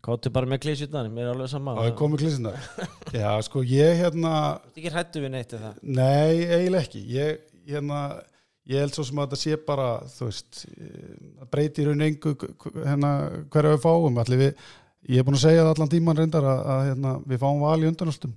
[0.00, 1.74] Káttu bara með klísjutnar, mér er alveg sama.
[1.76, 2.54] Á ég komið klísina
[3.12, 5.72] Já sko ég hérna Þú ert ekki hrættu við neitt eða?
[5.84, 7.02] Nei, eiginlega ekki.
[7.12, 7.98] Ég, hérna,
[8.68, 12.04] ég held svo sem að þetta sé bara þú veist eh, að breyti í raun
[12.06, 12.34] engu
[12.84, 13.12] hérna,
[13.52, 14.18] hverja við fáum.
[14.24, 14.66] Allir við,
[15.08, 17.78] ég er búin að segja það allan tíman reyndar að, að hérna, við fáum val
[17.80, 18.34] í undanástum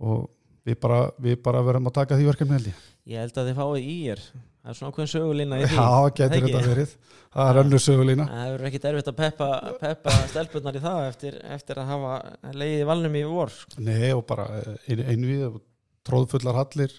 [0.00, 0.28] og
[0.68, 2.86] við bara, við bara verðum að taka því verkefni held ég.
[3.10, 4.22] Ég held að þið fáið í er.
[4.60, 5.76] Það er svona ákveðin sögulína í því.
[5.80, 6.90] Já, getur þetta verið.
[7.30, 11.36] Það er önnur sögulína Það hefur ekkit erfitt að peppa, peppa stelpunnar í það eftir,
[11.54, 12.14] eftir að hafa
[12.58, 15.60] leiðið valnum í vor Nei og bara ein, einvið
[16.08, 16.96] tróðfullar hallir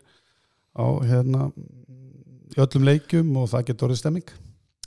[0.72, 1.50] á hérna
[2.52, 4.30] í öllum leikjum og það getur orðið stemming.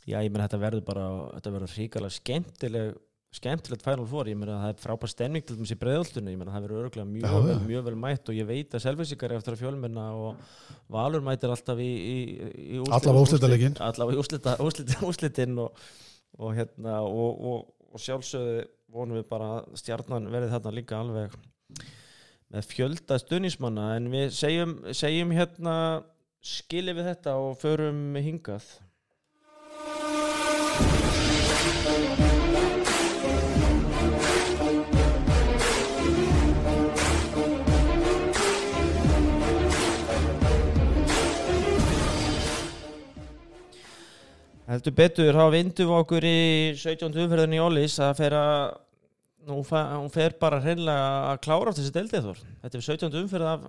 [0.05, 1.05] Já, ég meina þetta verður bara
[1.39, 2.95] þetta verður ríkalega skemmtileg
[3.35, 6.53] skemmtilegt Final Four, ég meina það er frábær stemning til dæmis í breiðoltunni, ég meina
[6.55, 9.57] það verður örgulega mjög, Já, vel, mjög vel mætt og ég veit að selvisikar eftir
[9.57, 10.45] að fjölmenna og
[10.95, 12.19] Valur mætir alltaf í, í,
[12.77, 13.75] í úrslit- Allavega úrslitaleikinn.
[13.89, 15.83] allavega í úrslita, úrslita, úrslitin og,
[16.39, 18.63] og hérna og, og, og sjálfsögðu
[18.95, 19.51] vonum við bara
[19.83, 21.35] stjarnan verði þarna líka alveg
[22.55, 25.75] með fjölda stuðnismanna en við segjum, segjum hérna
[26.45, 28.67] skilið við þetta og förum hingað
[44.65, 46.37] Heldur betur, hafa vindu okkur í
[46.81, 47.11] 17.
[47.27, 48.15] umferðin í Ólís að
[49.69, 52.39] fa- hún fer bara hreinlega að klára á þessi deildið þór.
[52.63, 53.19] Þetta er 17.
[53.21, 53.67] umferð af,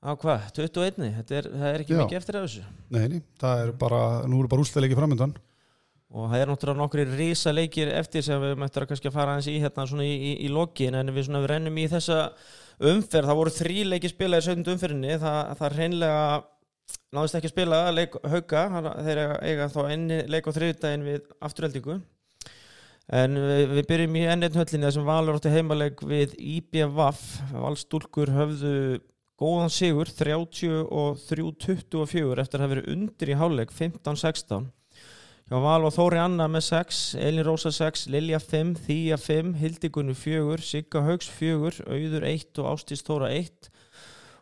[0.00, 0.48] af hvað?
[0.56, 1.12] 21.
[1.18, 2.00] Þetta er, það er ekki Já.
[2.02, 2.66] mikið eftir af þessu.
[2.96, 5.36] Nei, nei, það er bara, nú eru bara úrstæðleiki framöndan
[6.10, 9.34] Og það er náttúrulega nokkri rísa leikir eftir sem við möttum að kannski að fara
[9.36, 12.16] aðeins í hérna svona í, í, í lokin en við svona við rennum í þessa
[12.90, 13.28] umferð.
[13.28, 14.72] Það voru þrý leiki spila í 17.
[14.74, 15.18] umferðinni.
[15.22, 16.24] Það, það hreinlega
[17.14, 18.64] náðist ekki að spila leik hauka.
[19.06, 22.00] Þeir eiga, þá enni leik á þriðdægin við afturheldingu.
[23.20, 27.22] En við, við byrjum í ennið höllinni þessum Valur átti heimaleik við IBVF.
[27.54, 28.74] Valstúlkur höfðu
[29.40, 34.68] góðan sigur 30 og 3-24 eftir að hafa verið undir í háleik 15-16.
[35.50, 40.14] Hjá Val og Þóri Anna með 6, Elin Rósa 6, Lilja 5, Þýja 5, Hildigunni
[40.14, 43.70] 4, Sigga Haugs 4, Auður 1 og Ástís Þóra 1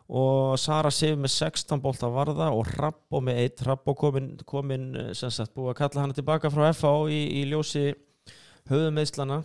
[0.09, 5.09] og Sara Sif með 16 bólta varða og Rappo með 1, Rappo komin, komin eh,
[5.17, 7.91] sem sagt búið að kalla hana tilbaka frá FH í, í ljósi
[8.69, 9.43] höfumeðslana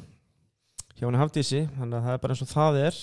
[0.94, 3.00] hjá henni Hafdísi, þannig að það er bara eins og það er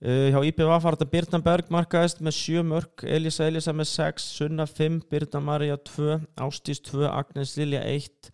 [0.00, 4.28] Uh, hjá IPVA fara þetta Birna Berg markaðist með 7 mörg, Elisa Elisa með 6,
[4.38, 8.30] Sunna 5, Birna Maria 2, Ástís 2, Agnes Lilja 1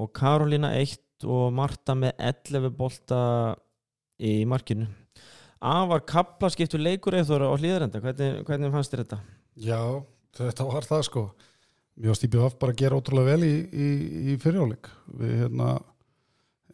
[0.00, 3.20] og Karolína 1 og Marta með 11 bolta
[4.16, 4.88] í markinu.
[5.64, 9.20] Afar kapla skiptu leikur eða á hlýðarenda, hvernig, hvernig fannst þér þetta?
[9.60, 9.80] Já,
[10.40, 11.28] þetta var það sko
[11.94, 13.88] Mjög stípið af bara að gera ótrúlega vel í, í,
[14.32, 14.88] í fyrirjáleik
[15.20, 15.68] Við hérna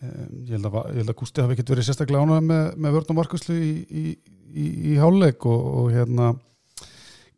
[0.04, 2.96] um, ég, held að, ég held að Gústi hafi ekkert verið sérstaklega ánægð með, með
[2.96, 4.06] vörn og markuslu í, í,
[4.50, 6.32] í, í háleik og, og hérna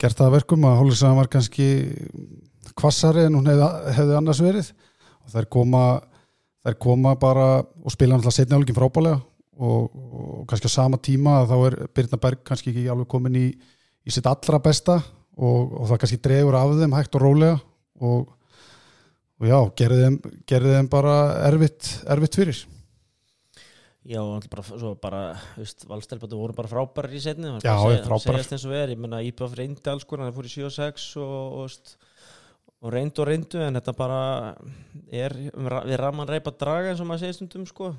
[0.00, 1.68] gert það að verkum að háleiksæðan var kannski
[2.78, 4.72] kvassari en hún hefði, hefði annars verið.
[5.22, 5.82] Og þær koma
[6.62, 9.18] þær koma bara og spila náttúrulega setni áleikin frábælega
[9.62, 13.46] og, og kannski á sama tíma þá er Birna Berg kannski ekki alveg komin í,
[14.10, 17.58] sitt allra besta og, og það kannski dregur af þeim hægt og rólega
[18.02, 18.30] og,
[19.42, 21.16] og já, gerði þeim, gerði þeim bara
[21.48, 22.60] erfitt, erfitt fyrir.
[24.02, 24.18] Já,
[24.50, 25.20] bara, svo bara,
[25.54, 28.22] veist, valstelpatu voru bara frábærar í setni Já, frábærar.
[28.24, 30.74] Segjast eins og er, ég menna IPF reyndi alls konar, það fór í 7 og
[30.74, 31.92] 6 og, og,
[32.82, 34.22] og reyndu og reyndu en þetta bara
[35.06, 37.92] er um við raman reypa draga eins og maður segir stundum sko.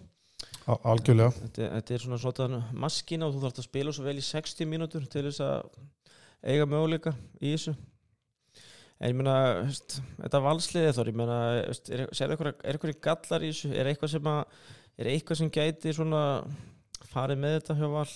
[0.68, 1.32] Á- algjörlega.
[1.46, 4.72] Þetta, þetta er svona svona maskina og þú þarfst að spila svo vel í 60
[4.76, 5.72] mínútur til þess að
[6.44, 7.78] eiga möguleika í þessu
[9.04, 9.34] en ég meina
[9.68, 13.74] þetta valsliði þór ég meina er, eitthvað, gallar í þessu?
[13.76, 14.62] Er eitthvað sem að
[15.04, 16.22] er eitthvað sem gæti svona
[17.12, 18.08] farið með þetta hjá val?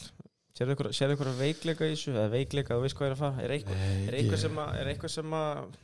[0.58, 2.14] Sér eitthvað, veikleika í þessu?
[2.16, 3.44] Eða veikleika, þú veist hvað er að fara?
[3.44, 5.76] Er eitthvað, er eitthvað sem að er eitthvað sem að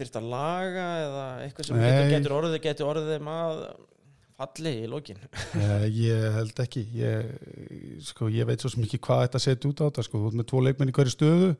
[0.00, 1.86] þyrft að laga eða eitthvað sem Nei.
[1.90, 3.62] getur, getur orðið getur orðið að
[4.40, 5.18] falli í lokin?
[5.60, 6.84] Eh, Ég held ekki.
[6.96, 7.32] Ég,
[8.08, 10.22] sko, ég veit svo ekki hvað þetta setja út á þetta sko.
[10.30, 11.50] með tvo leikmenn í hverju stöðu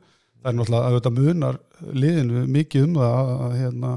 [0.41, 1.59] það er náttúrulega að þetta munar
[2.05, 3.91] liðinu mikið um það að, að hérna,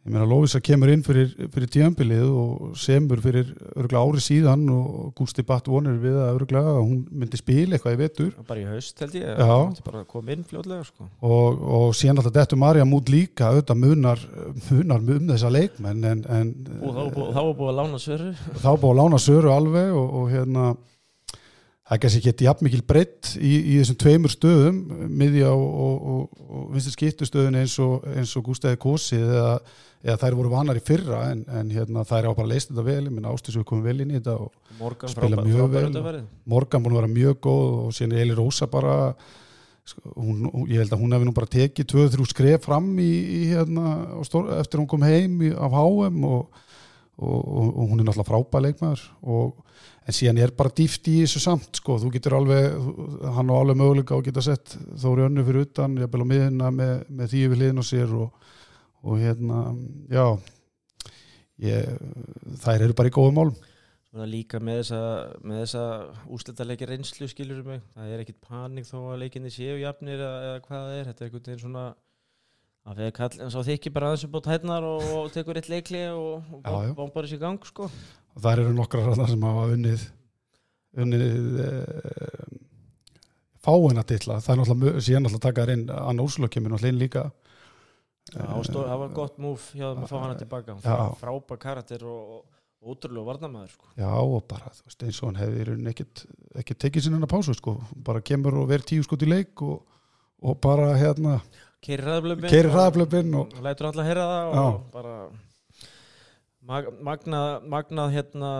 [0.00, 5.10] ég meina Lóisa kemur inn fyrir, fyrir tíambilið og semur fyrir örgulega ári síðan og
[5.18, 8.30] Gústi Batt vonir við að örgulega að hún myndi spila eitthvað í vetur.
[8.48, 11.08] Bara í haust held ég, það mátti bara koma inn fljótlega sko.
[11.20, 14.24] og, og síðan alltaf dettu Marja Múd líka auðvitað munar,
[14.70, 18.32] munar um þessa leikmenn en, en og þá var búið- að lána svöru
[18.64, 20.70] þá búið að lána Söru alveg og, og hérna
[21.90, 24.76] það er kannski ekki jafn mikil breytt í, í þessum tveimur stöðum
[25.10, 29.56] miðja og, og, og, og vinstir skiptustöðun eins og, eins og Gústæði Kosið eða,
[30.06, 33.00] eða þær voru vanar í fyrra en, en hérna þær hafa bara leist þetta vel
[33.00, 36.22] ég minna Ástísu komið vel inn í þetta og Morgan Spila mjög frábær vel.
[36.54, 38.96] Morgan búin að vera mjög góð og síðan Eli Rósa bara
[39.90, 43.42] sko, hún, ég held að hún hefði nú bara tekið 2-3 skref fram í, í
[43.50, 46.62] hérna, á stór, eftir hún kom heim af HM og,
[47.20, 49.04] og, og, og hún er náttúrulega frábæð leikmaður
[49.36, 49.64] og,
[50.08, 52.70] en síðan er bara dýft í þessu samt sko, þú getur alveg
[53.36, 56.70] hann á alveg möguleika og geta sett þóri önnu fyrir utan, ég bel á miðina
[56.74, 58.46] með, með því við hliðin á sér og,
[59.04, 59.64] og hérna,
[60.10, 60.24] já
[61.66, 61.98] ég,
[62.64, 63.66] þær eru bara í góðum málum.
[64.26, 65.00] Líka með þessa,
[65.44, 65.82] þessa
[66.34, 67.84] úslitaleiki reynslu skilur mig.
[67.94, 71.22] Það er ekkit panik þó að leikinni séu jafnir eða, eða hvað það er, þetta
[71.22, 71.84] er einhvern veginn svona
[72.90, 75.70] að við kall, en svo þykir bara aðeins upp á tætnar og, og tekur eitt
[75.70, 77.88] leikli og, og bombar þessi gang sko.
[78.34, 80.06] Og þar eru nokkrar þarna sem hafa unnið
[81.00, 81.68] unnið e,
[83.62, 84.40] fáina titla.
[84.42, 85.84] Það er náttúrulega, síðan náttúrulega taka þær inn.
[85.94, 87.26] Anna Úrsula kemur náttúrulega inn líka.
[88.30, 90.76] Já, stóð, það var gott múf hjá þeim að fá hana tilbaka.
[90.84, 90.96] Já.
[91.18, 93.88] frábær karakter og, og ótrúlega varnamæður sko.
[93.98, 96.22] já og bara þú veist, eins og hann ekkit,
[96.62, 97.76] ekkit tekið sinna pásu sko,
[98.06, 99.82] bara kemur og verið tíu skot í leik og,
[100.40, 101.40] og bara hérna
[101.84, 104.64] keiri hraðablöfin keiri hraðablöfin og og lætur alla heyra það Já.
[104.66, 105.14] og bara
[106.70, 108.52] mag, magnað, magnað hérna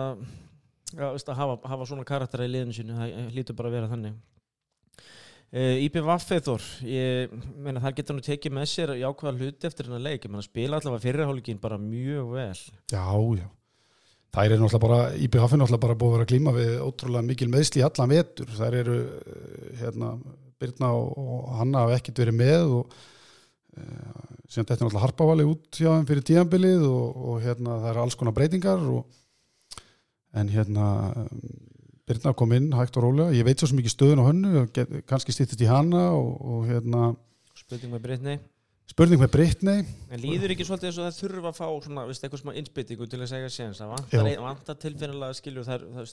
[0.95, 3.91] já, veist, að hafa, hafa svona karaktera í liðinu sínu það hlýtur bara að vera
[3.93, 4.19] þannig
[5.51, 10.23] Íbjörn Vaffeithor ég meina það getur nú tekið með sér jákvæða hluti eftir hennar leik
[10.23, 13.03] ég meina spila allavega fyrirhálfingin bara mjög vel já,
[13.41, 13.49] já
[14.31, 17.27] Það er náttúrulega bara, IBH er náttúrulega bara búið að vera að glíma við ótrúlega
[17.27, 18.53] mikil meðsli í allan vetur.
[18.55, 20.11] Það eru, eh, hérna,
[20.61, 25.47] Birna og, og Hanna hafa ekkert verið með og uh, síðan þetta er náttúrulega harpavali
[25.49, 29.19] út hjá þeim fyrir tíðanbilið og, og hérna það eru alls konar breytingar og
[30.41, 30.87] en hérna
[32.11, 33.31] Birna kom inn hægt og rólega.
[33.37, 34.63] Ég veit svo ekki stöðun á hönnu,
[35.07, 37.11] kannski stýttist í hana og, og hérna
[37.55, 38.39] spurning með Brittany
[38.91, 39.85] spurning með Brittany.
[40.11, 43.07] en líður ekki svolítið eins og það þurfa að fá svona, veist, eitthvað smá innspyttingu
[43.07, 46.11] til að segja séns það vantar, tilfinnilega skilju það, það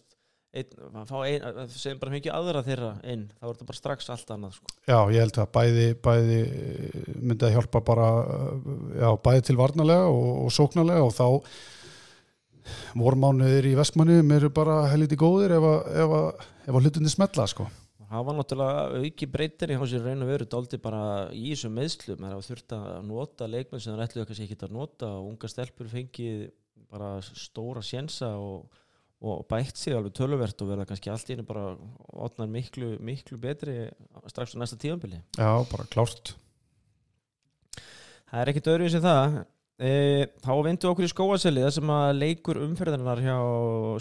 [0.57, 4.77] segjum bara mikið aðra þeirra inn þá er þetta bara strax allt annað sko.
[4.89, 8.71] Já, ég held að bæði, bæði eh, myndi að hjálpa bara eh,
[9.03, 11.27] já, bæði til varnalega og, og sóknarlega og þá
[12.99, 17.47] vormánuðir í vestmannum eru bara helviti góðir ef að, ef að, ef að hlutinni smetla
[17.49, 17.69] sko.
[18.09, 21.77] það var náttúrulega auki breytir í hans í raun og veru dálítið bara í þessum
[21.77, 25.53] meðslum það þurft að nota leikmenn sem það ætluðu kannski ekki að nota og unga
[25.53, 26.45] stelpur fengið
[26.89, 28.69] bara stóra sjensa og,
[29.19, 31.73] og bætt sig alveg töluvert og verða kannski allt í einu bara
[32.23, 33.89] otnar miklu, miklu betri
[34.31, 36.37] strax á næsta tíðanbili Já, bara klárt.
[38.29, 39.39] Það er ekkit öðru sem það
[39.83, 39.91] e,
[40.45, 43.39] Þá vindu okkur í skóaseli þar sem að leikur umferðarnar hjá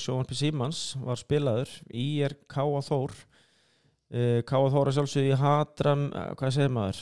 [0.03, 2.83] Sjónvarpi Símans var spilaður í er K.A.
[2.85, 4.67] Þór e, K.A.
[4.75, 7.01] Þór er sjálfsög í Hatram eh, hvað segir maður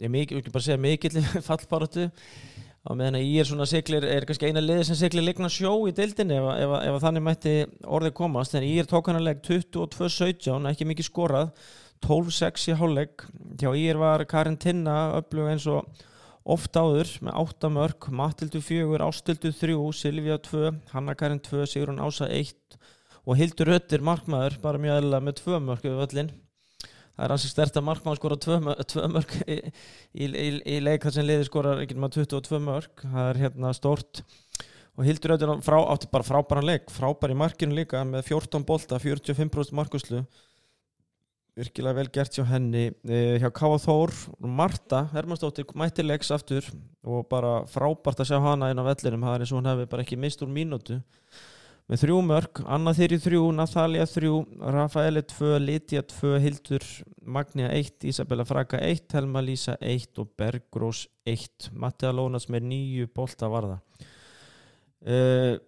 [0.00, 2.08] ég vil bara segja mikill fallbaratu
[2.80, 5.74] á meðan að ég er svona siglir er kannski eina liði sem siglir ligna sjó
[5.88, 7.54] í deildinni ef, ef, ef, þannig mætti
[7.84, 8.56] orðið komast.
[8.56, 11.50] En ég er tók hann að legg 22-17 ekki mikið skorað.
[12.06, 13.26] 12-6 í hálflegg
[13.60, 15.84] hjá ég var Karin Tinna öflug eins og
[16.48, 22.00] oft áður með 8 mörg, Matildu 4, Ástildu 3, Silvija 2, Hanna Karin 2, Sigrun
[22.00, 22.78] Ása 1
[23.28, 26.32] og Hildur Öttir markmaður bara mjög eðla með 2 mörg yfir völlin.
[27.20, 29.56] Það er ansið stert að markmaður skora 2 mörg í,
[30.16, 33.02] í, í, í leik þar sem liði skora ekki með 22 mörg.
[33.02, 34.22] Það er hérna stort
[34.96, 38.96] og Hildur Öttir frá, átti bara frábæran leik, frábær í markinu líka með 14 bolta,
[39.04, 40.22] 45% markuslu
[41.60, 44.16] virkilega vel gert hjá henni eh, hjá Káa Þór.
[44.40, 46.64] Marta Hermannsdóttir mætti leiks aftur
[47.04, 49.90] og bara frábært að sjá hana inn á vellinum, það er eins og hún hefði
[49.92, 51.02] bara ekki mist úr mínútu
[51.90, 54.36] með þrjú mörg, Anna Þyri þrjú, Nathalia þrjú
[54.76, 56.84] Rafaeli tvö, Lydia tvö Hildur
[57.26, 63.10] Magnia eitt, Isabella Fraka eitt Helma Lísa eitt og Bergrós eitt, Mattiða Lónas með nýju
[63.14, 63.80] bolta varða
[65.08, 65.58] uh,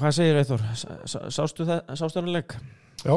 [0.00, 0.62] Hvað segir Eithor?
[1.04, 2.54] Sástu það, sástu hann leik?
[3.04, 3.12] Já,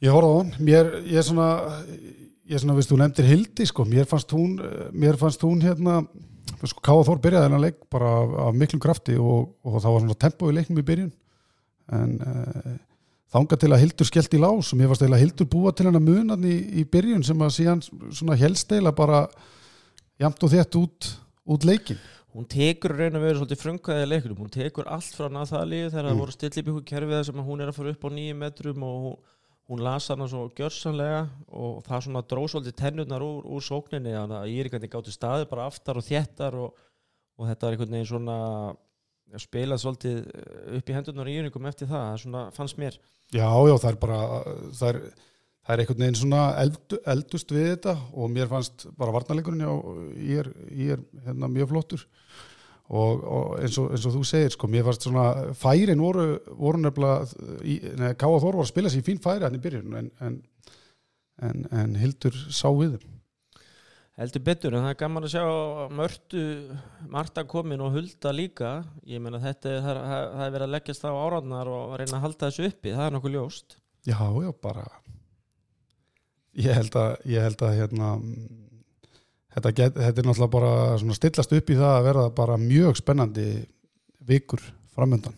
[0.00, 0.52] ég horfði á hann.
[0.64, 1.48] Mér, ég er svona,
[2.48, 5.60] ég er svona, veist, þú nefndir Hildi, sko, mér fannst hún, eh, mér fannst hún
[5.60, 5.98] hérna,
[6.64, 10.04] sko, Káa Þór byrjaði hennar leik bara af, af miklum krafti og, og það var
[10.04, 11.12] svona tempo í leiknum í byrjun,
[11.96, 12.72] en uh,
[13.36, 16.02] þanga til að Hildur skellt í lás og mér fannst eiginlega Hildur búa til hennar
[16.04, 19.22] munan í, í byrjun sem að síðan svona helst eiginlega bara
[20.22, 21.10] jamt og þétt út,
[21.44, 21.98] út leikin.
[22.36, 26.12] hún tekur raun að vera svolítið frumkvæðið leikunum, hún tekur allt frá Nathalíu þegar það
[26.14, 26.20] Mm.
[26.20, 29.18] voru stillið byggu kerfið sem hún er að fara upp á nýju metrum og
[29.68, 34.14] hún, hún las hana svo gjörsanlega og það svona dró svolítið tennurnar úr, úr sókninni
[34.14, 36.74] þannig að Írikandi gáttu staði bara aftar og þéttar og,
[37.36, 38.40] og þetta var einhvern veginn svona
[39.42, 40.18] spilað svolítið
[40.78, 42.98] upp í hendurnar í Írikum eftir það, það svona fannst mér.
[43.34, 44.18] Já, já, það er bara
[44.70, 44.98] það er,
[45.66, 49.72] það er einhvern veginn svona eld, eldust við þetta og mér fannst bara varnarleikurinn já,
[50.20, 52.06] ég er, ég er hérna, mjög flottur
[52.88, 55.26] og, og eins, og, eins og þú segir, sko, mér fannst svona
[55.58, 59.62] færin voru, voru nefnilega Káa Þór var að spila sér í fín færi hann í
[59.64, 60.36] byrjun en, en,
[61.42, 63.12] en, en Hildur sá við þeim.
[64.16, 65.42] Heldur betur, en það er gaman að sjá
[65.92, 66.42] mörtu
[67.12, 68.70] Marta komin og Hulda líka.
[69.04, 72.24] Ég meina þetta það, er- það er verið að leggjast á áraðnar og reyna að
[72.24, 73.76] halda þessu uppi það er nokkuð ljóst.
[74.08, 74.86] Já, já, bara
[76.56, 78.14] ég held að, ég held að hérna
[79.56, 83.48] þetta, get, þetta er náttúrulega bara stillast upp í það að verða bara mjög spennandi
[84.26, 84.62] vikur
[84.94, 85.36] framöndan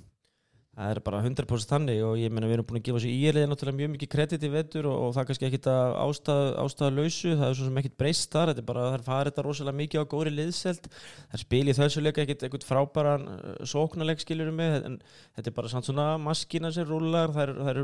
[0.78, 3.48] það er bara 100% þannig og ég meina við erum búin að gefa sér íliði
[3.50, 6.90] náttúrulega mjög mikið kredit í vetur og, og það er kannski ekkit að ástæða, ástæða
[6.94, 9.44] lausu það er svo sem ekkit breyst þar þetta er bara, það er farið þetta
[9.48, 14.22] rosalega mikið á góri liðselt það spil í þessu leika ekkit ekkit frábæran uh, sóknarleik
[14.22, 17.82] skiljur með en þetta er bara svona maskina sem rúlar það eru er,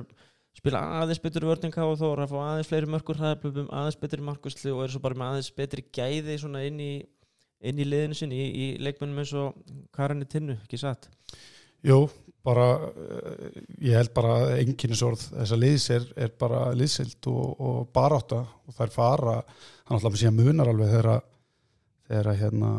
[0.55, 4.71] spila aðeins betur vörninga og þó að fá aðeins fleiri mörkur hraðablöfum, aðeins betri markusli
[4.75, 6.39] og eru svo bara með aðeins betri gæði
[6.69, 6.93] inn í
[7.65, 9.55] inn í liðinu sinni, í, í leikmennum eins og
[9.97, 11.07] Karinni Tinnu, ekki satt?
[11.85, 12.11] Jú,
[12.45, 13.55] bara eh,
[13.89, 18.93] ég held bara enginnisorð þessa liðs er, er bara liðsild og, og barátta og þær
[18.93, 21.25] fara hann alltaf síðan munar alveg þegar að-
[22.43, 22.71] hérna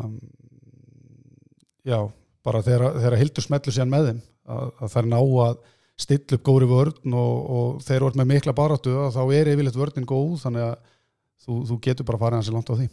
[1.86, 1.98] já,
[2.46, 4.20] bara þegar, að- hildur smellu síðan með þeim
[4.54, 5.56] að, að þær ná að
[5.96, 9.80] stilla upp góri vörn og, og þeir eru með mikla baráttu og þá er yfirleitt
[9.80, 10.76] vörnin góð þannig að
[11.46, 12.88] þú, þú getur bara farið hans í langt á því.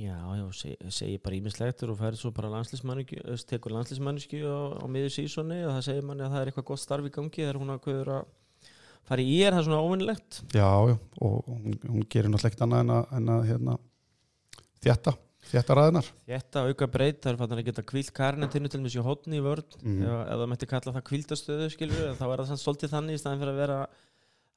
[0.00, 3.18] Já, já, seg, segi bara ímislegt og færið svo bara landslismannisku
[3.50, 6.80] tekur landslismannisku á, á miður sísoni og það segir manni að það er eitthvað gott
[6.80, 8.22] starf í gangi þegar hún hafa að
[9.10, 12.64] fara í er það er svona óvinnilegt Já, já, og hún, hún gerir náttúrulega ekkert
[12.64, 13.76] annað en að, en að hérna,
[14.86, 15.14] þjætta,
[15.48, 19.40] þjætta ræðinar Þetta auka breyt, það er fann að geta kvílt karnetinu til sér hótni
[19.40, 23.18] í vörn ef, ef það mætti kalla það kvíldastöðu skilur þá er það svolítið þannig
[23.18, 23.80] í staðin fyrir að vera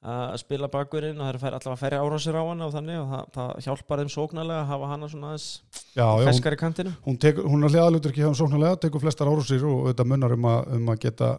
[0.04, 3.12] að spila bakverðin og það er fær, allavega færi árásir á hana og þannig og
[3.14, 7.48] það, það hjálpar þeim sóknarlega að hafa hana svona aðeins feskar í kantinu hún, tekur,
[7.48, 10.92] hún er hliðalutur ekki hjá sóknarlega, tekur flestar árásir og þetta munnar um að, um
[10.92, 11.30] að geta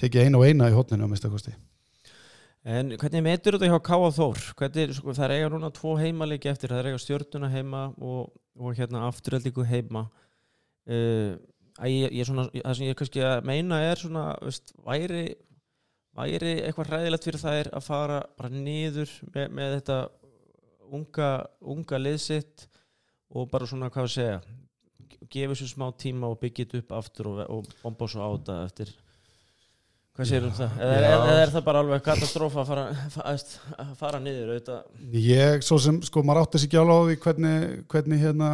[0.00, 1.52] tekið eina og eina í hotninu að mista kosti
[2.60, 4.40] En hvernig metur þetta hjá Káa Þór?
[4.58, 8.34] Hvernig, sko, það er eiga núna tvo heimaleiki eftir, það er eiga stjórnuna heima og,
[8.60, 10.02] og hérna afturöldingu heima
[10.90, 11.38] uh,
[11.88, 15.24] ég, ég svona, það sem ég kannski að meina er svona, veist, væri
[16.16, 19.98] væri eitthvað ræðilegt fyrir þær að fara bara niður með, með þetta
[20.90, 21.28] unga,
[21.60, 22.66] unga liðsitt
[23.30, 24.40] og bara svona, hvað að segja
[25.30, 28.58] gefa þessu smá tíma og byggja þetta upp aftur og, og bomba svo á þetta
[28.66, 28.92] eftir
[30.20, 30.80] hvað segir um það?
[30.84, 32.72] Eða, eða, er það bara alveg katastrófa að
[33.14, 33.34] fara,
[33.98, 34.80] fara niður auðvitað?
[35.16, 38.50] Ég, svo sem, sko, maður átti sig ekki alveg á því hvernig, hvernig hérna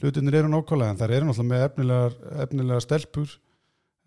[0.00, 2.14] hlutinir eru nákvæmlega, en þær eru náttúrulega með efnilegar,
[2.44, 3.34] efnilegar stelpur.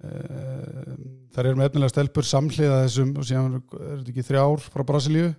[0.08, 0.94] Eh,
[1.36, 4.86] þær eru með efnilegar stelpur samhliða þessum og síðan eru er þetta ekki þrjár frá
[4.88, 5.34] Brasilíu?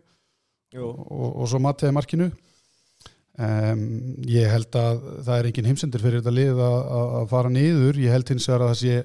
[0.79, 2.29] Og, og svo Mattiði markinu.
[3.39, 3.83] Um,
[4.27, 6.79] ég held að það er engin heimsendur fyrir þetta lið að
[7.21, 8.97] að fara niður, ég held hins vegar að það sé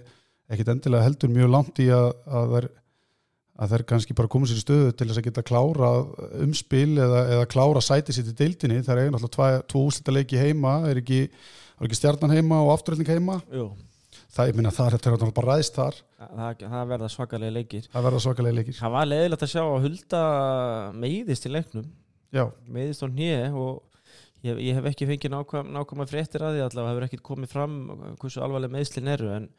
[0.51, 2.69] ekkit endilega heldur mjög langt í að, að þær
[3.53, 5.91] að þær kannski bara koma sér í stöðu til þess að geta klára
[6.41, 10.79] umspil eða, eða klára sæti sér til deildinni, þær er náttúrulega tvo úslita leiki heima,
[10.89, 13.37] er ekki, er ekki stjarnan heima og afturölding heima?
[13.53, 13.69] Jú.
[14.33, 16.01] það, ég minna, það er þetta náttúrulega bara ræðist þar.
[16.23, 17.87] Það, það verða svakalega leikir.
[17.93, 18.77] Það verða svakalega leikir.
[18.79, 20.21] Það var leiðilegt að sjá að Hulda
[21.03, 21.89] meiðist í leiknum.
[22.33, 23.73] Já, meiðist á hnið og
[24.47, 27.75] ég, ég hef ekki fengið nákvæm, nákvæm fréttir að því allavega hefur ekkert komið fram
[28.17, 29.51] hversu alvarlega meiðslin eru en,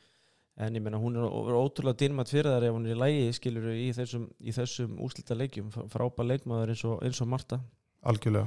[0.56, 3.72] en ég meina hún er ótrúlega dýrmætt fyrir þar ef hún er í lægi skilur
[3.74, 7.58] í þessum, í þessum úslita leikjum frábær leikmaður eins og, eins og Marta.
[8.04, 8.46] Algjörlega.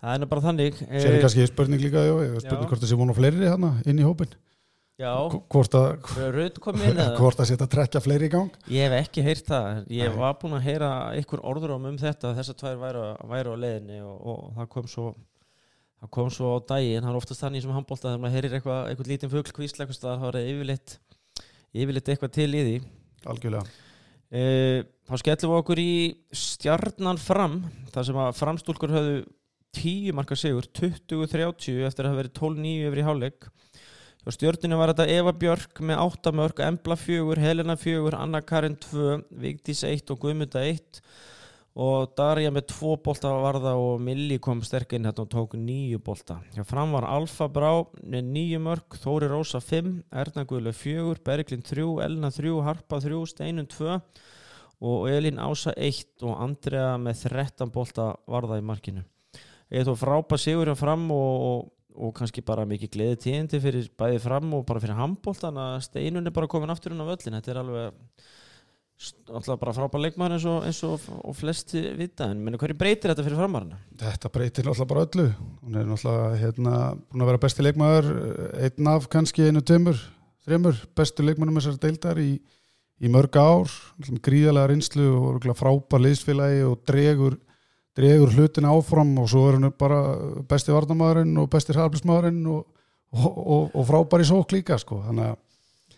[0.00, 2.70] Það er bara þannig sér er kannski spurning líka, já, spurning Já.
[2.70, 4.32] hvort það sé vonu fleiri hana inn í hópin
[5.00, 5.14] Já,
[5.48, 5.86] hvort að,
[7.40, 8.56] að setja að trekja fleiri í gang.
[8.68, 10.18] Ég hef ekki heyrt það, ég Nei.
[10.20, 14.18] var búinn að heyra einhver orður um þetta þessar tvær væru, væru á leiðinni og,
[14.28, 15.06] og það kom svo
[16.00, 18.80] það kom svo á daginn, það er oftast þannig sem handbólta þegar maður heyrir eitthvað,
[18.88, 20.96] eitthvað lítinn fugl kvísla eitthvað staðar, þá er það yfirleitt
[21.70, 22.78] yfirleitt eitthvað til í því.
[23.30, 23.76] Algjörlega.
[24.30, 24.42] E,
[25.10, 25.92] Þá skellum við okkur í
[26.38, 27.54] stjarnan fram
[27.90, 29.14] þar sem að framstúlkur höfðu
[29.74, 33.48] 10 marka sigur, 20-30 eftir að hafa verið 12-9 yfir í hálfleik.
[34.20, 38.78] Og stjörninu var þetta Eva Björk með 8 mörg, Embla 4, Helena 4 Anna Karin
[38.84, 41.02] 2, Vigdís 1 og Guðmunda 1
[41.78, 46.00] og Darja með tvo bolta varða og Milli kom sterk inn hérna og tók nýju
[46.02, 46.40] bolta.
[46.54, 51.66] Hjá fram var Alfa Brá með nýju mörg, Þóri Rósa 5 Erna Guðlega 4, Berglind
[51.68, 54.00] 3 Elna 3, Harpa 3, Steinun 2
[54.80, 59.04] og Elin Ása 1 og Andrea með 13 bolta varða í markinu.
[59.70, 63.90] Eða þó frápa sigur hjá fram og, og, og kannski bara mikið gleði tíðindi fyrir
[64.00, 67.38] bæði fram og bara fyrir handboltan að Steinun er bara komin aftur inn á völlin
[67.38, 68.24] þetta er alveg
[69.30, 73.12] alltaf bara frábær leikmaður eins og, eins og, og flesti vita en menn hverju breytir
[73.12, 73.78] þetta fyrir framarna?
[74.00, 75.26] Þetta breytir náttúrulega bara öllu
[75.64, 76.74] hún er náttúrulega hérna,
[77.08, 78.10] búin að vera besti leikmaður
[78.66, 80.00] einn af kannski einu tömur
[80.44, 82.34] þremur bestu leikmannum þessar deildar í,
[83.00, 83.72] í mörg ár
[84.20, 87.38] gríðalega rinslu og frábær leysfélagi og dregur,
[87.96, 90.02] dregur hlutin áfram og svo er hann bara
[90.50, 92.66] besti varnamæðurinn og besti hraðblismæðurinn og,
[93.16, 95.00] og frábær í sók líka sko.
[95.08, 95.38] þannig að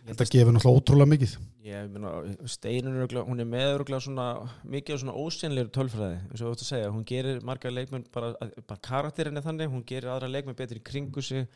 [0.02, 1.32] Þetta gefur náttúrulega ótrúlega mikið.
[1.62, 2.12] Ég meina,
[2.50, 4.26] Steinun er hún er með svona,
[4.66, 6.88] mikið á svona ósynleir tölfræði, eins og þú ætti að segja.
[6.90, 8.32] Hún gerir marga leikmenn, bara,
[8.66, 11.46] bara karakterin er þannig, hún gerir aðra leikmenn betur í kringu sig.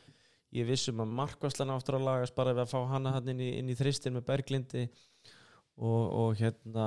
[0.55, 3.51] Ég vissum að Markvæslan áttur að lagast bara við að fá hana hann inn í,
[3.59, 6.87] inn í þristin með Berglindi og, og hérna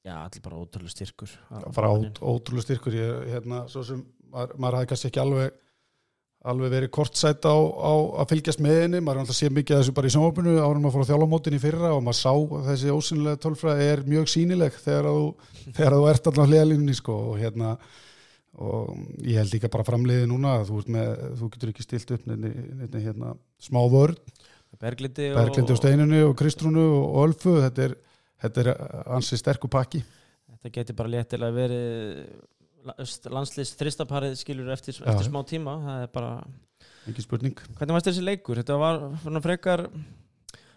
[0.00, 1.36] já, allir bara ótrúlega styrkur.
[1.76, 2.96] Bara ótrúlega styrkur.
[2.96, 4.00] Ég, hérna, svo sem
[4.32, 5.60] maður, maður hafði kannski ekki alveg
[6.40, 9.94] alveg verið kortsætt á, á að fylgjast með henni, maður er alltaf séð mikið þessu
[9.96, 13.40] bara í samofinu árum að fóra þjálfamótin í fyrra og maður sá að þessi ósynilega
[13.44, 15.26] tölfræði er mjög sínileg þegar þú,
[15.66, 17.74] þegar þú ert alltaf hliðalínni sko og hérna
[18.60, 21.10] og ég held líka bara framleiði núna að þú, með,
[21.40, 24.18] þú getur ekki stilt upp nefni, nefni, hérna, smá vörð
[24.80, 27.96] Berglindi og, Berglindi og Steinunni og Kristrúnu og Ölfu þetta er,
[28.44, 28.70] þetta er
[29.16, 30.00] ansi sterku pakki.
[30.50, 32.30] Þetta getur bara léttilega verið
[33.32, 36.32] landslýst þristaparið skilur eftir, eftir smá tíma það er bara
[37.04, 38.60] hvernig varst þessi leikur?
[38.60, 39.86] Þetta var frekar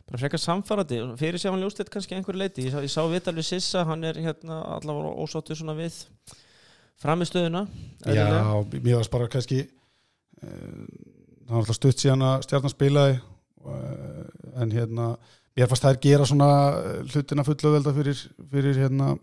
[0.08, 3.48] bara frekar samfarrati fyrir sér hann ljóstið kannski einhverju leiti ég sá, sá Vital við
[3.48, 5.96] Sissa, hann er hérna allavega ósáttu svona við
[7.02, 7.66] framistöðuna
[8.06, 8.26] Já,
[8.74, 10.84] mér varst bara kannski uh,
[11.48, 13.16] það var alltaf stutt síðan að stjarnan spilaði
[13.64, 14.26] uh,
[14.60, 15.14] en hérna
[15.56, 16.50] mér fannst er gera svona
[17.08, 19.14] hlutina fullöðvelda fyrir, fyrir hérna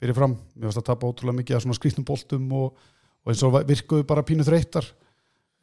[0.00, 2.82] fyrir fram, mér finnst að tapa ótrúlega mikið af svona skrýtnum boltum og,
[3.20, 4.88] og eins og virkuðu bara pínu þreytar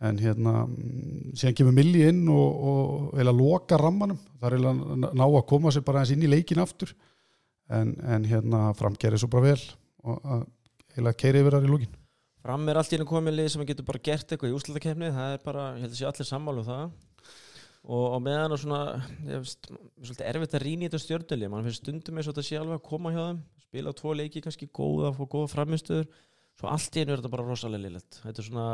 [0.07, 0.67] en hérna
[1.33, 4.73] síðan kemur Milli inn og, og eða loka rammanum, það er eða
[5.09, 6.93] ná að koma sér bara eins inn í leikin aftur.
[7.73, 9.63] En, en hérna framgerði svo bara vel
[10.07, 10.45] og
[10.97, 11.97] eða keiri yfir þar í lókin
[12.47, 15.41] Fram er allt í einu komið sem getur bara gert eitthvað í úslutakefni það er
[15.43, 16.85] bara, ég held að sé allir sammálu um það
[17.88, 18.81] og, og meðan og svona
[19.25, 19.69] ég veist,
[20.03, 22.79] svolítið erfitt að rýna í þetta stjórnuli mann finnst stundum eins og þetta sé alveg
[22.79, 23.43] að koma hjá þeim.
[23.67, 26.07] Spila tvo leiki kannski góða og góða framistöður
[26.57, 28.69] svo allt í einu er þetta bara rosalega liðlegt þetta er svona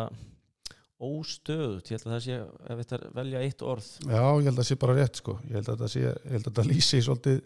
[1.04, 3.90] óstöðut ég held að það sé, ef þetta er velja eitt orð.
[4.08, 5.36] Já, ég held að það sé bara rétt sko.
[5.50, 7.42] Ég held að það sé, ég held að það lýsi svolítið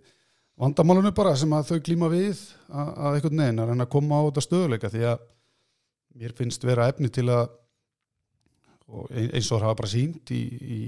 [0.57, 4.26] vandamálunum bara sem að þau glíma við að, að eitthvað neina en að koma á
[4.28, 5.26] þetta stöðuleika því að
[6.18, 7.49] mér finnst vera efni til að
[8.88, 10.80] eins og það hafa bara sínt í, í,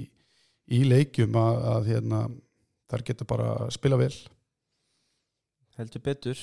[0.76, 2.22] í leikjum að, að hérna,
[2.92, 4.14] þar getur bara spila vel.
[5.80, 6.40] Heldur betur.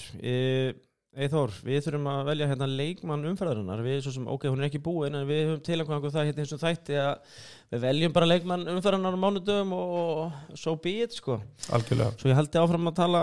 [1.17, 4.83] Eithór, við þurfum að velja hérna leikmann umfæðarinnar við svo sem, ok, hún er ekki
[4.85, 7.39] búin en við höfum tilangvað það hérna eins og þætti að
[7.73, 11.39] við veljum bara leikmann umfæðarinnar á mánudöfum og so be it sko.
[11.73, 12.19] Algjörlega.
[12.21, 13.23] Svo ég haldi áfram að tala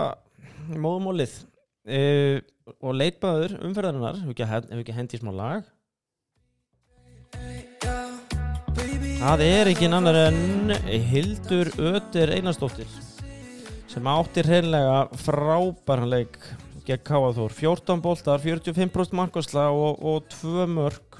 [0.74, 1.36] í móðumólið
[1.86, 2.00] e,
[2.80, 5.70] og leikmaður umfæðarinnar hefur ekki, ekki hendið smá lag
[9.24, 10.72] Það er ekki annar en
[11.08, 12.90] Hildur Ötter Einarstóttir
[13.88, 16.36] sem áttir hreinlega frábæran leik
[16.84, 21.16] gegn Káaþór 14 bóltar, 45% markværsla og, og 2 mörg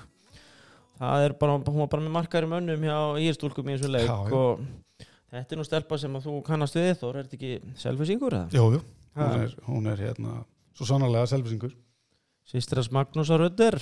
[1.00, 4.10] það er bara, hún var bara með markar í mönnum hjá Írstúlkum í þessu leik
[4.10, 4.60] já, og
[5.32, 8.40] þetta er nú stelpa sem að þú kannast við Þór, er þetta ekki selvisingur?
[8.52, 8.82] Jújú,
[9.16, 10.42] hún hún er hérna
[10.76, 11.72] svo sannarlega selvisingur
[12.52, 13.80] Sýstras Magnúsar Röder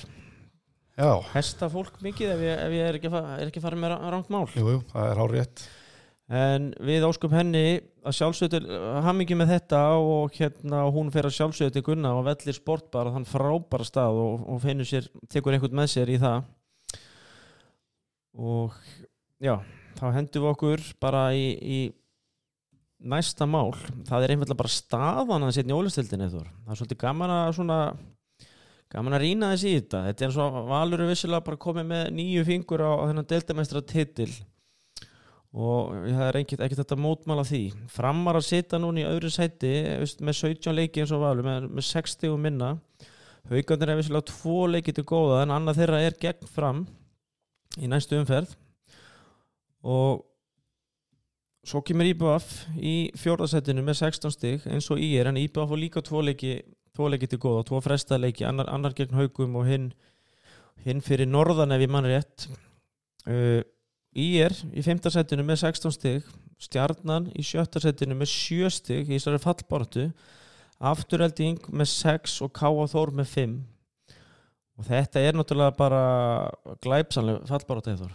[1.32, 3.12] Hesta fólk mikið ef ég, ef ég er ekki,
[3.47, 4.45] ekki farið með rangt mál?
[4.53, 5.64] Jújú, það er hár rétt
[6.32, 11.36] en við áskum henni að sjálfsögðu ham ekki með þetta og hérna hún fer að
[11.36, 15.55] sjálfsögðu til Gunna og vellir sportbar og þann frábæra stað og, og finnur sér, tekur
[15.55, 16.47] einhvern með sér í það.
[18.32, 18.78] Og
[19.45, 19.59] já,
[19.99, 21.80] þá hendum við okkur bara í, í
[23.12, 23.74] næsta mál,
[24.09, 27.55] það er veginn bara staðan að setja í ólistildin eða það er svolítið gaman að
[27.59, 27.78] svona
[28.93, 30.01] gaman að rýna þess í þetta.
[30.09, 33.84] Þetta er eins og valur við vissilega bara komið með nýju fingur á, þennan deltamestra
[33.93, 34.32] titil
[35.53, 37.62] og það er ekkert þetta mótmála því.
[37.93, 39.72] Framar að sita núna í öðru sæti
[40.24, 42.72] með 17 leiki eins og valur með, með 60 og minna.
[43.51, 46.84] Haugandir er vissilega tvo leiki til góða en annað þeirra er gegn fram
[47.80, 48.55] í næstu umferð.
[49.82, 50.22] Og
[51.68, 55.82] svo kemur Íbaf í fjórðarsætinu með 16 stygg eins og í er en Íbaf får
[55.82, 56.61] líka tvo leiki
[56.97, 59.93] tvo leiki til góða, tvo fresta leiki annar, annar gegn haugum og hinn
[60.84, 62.49] hinn fyrir norðan ef ég mann rétt
[63.28, 63.61] uh,
[64.12, 65.07] Ír í 5.
[65.09, 67.80] setinu með 16 stig Stjarnan í 7.
[67.80, 70.09] setinu með 7 stig í þessari fallbortu
[70.82, 73.55] Afturhelding með 6 og Káa Þór með 5
[74.80, 76.03] og þetta er náttúrulega bara
[76.84, 78.11] glæpsanlega fallbortu eða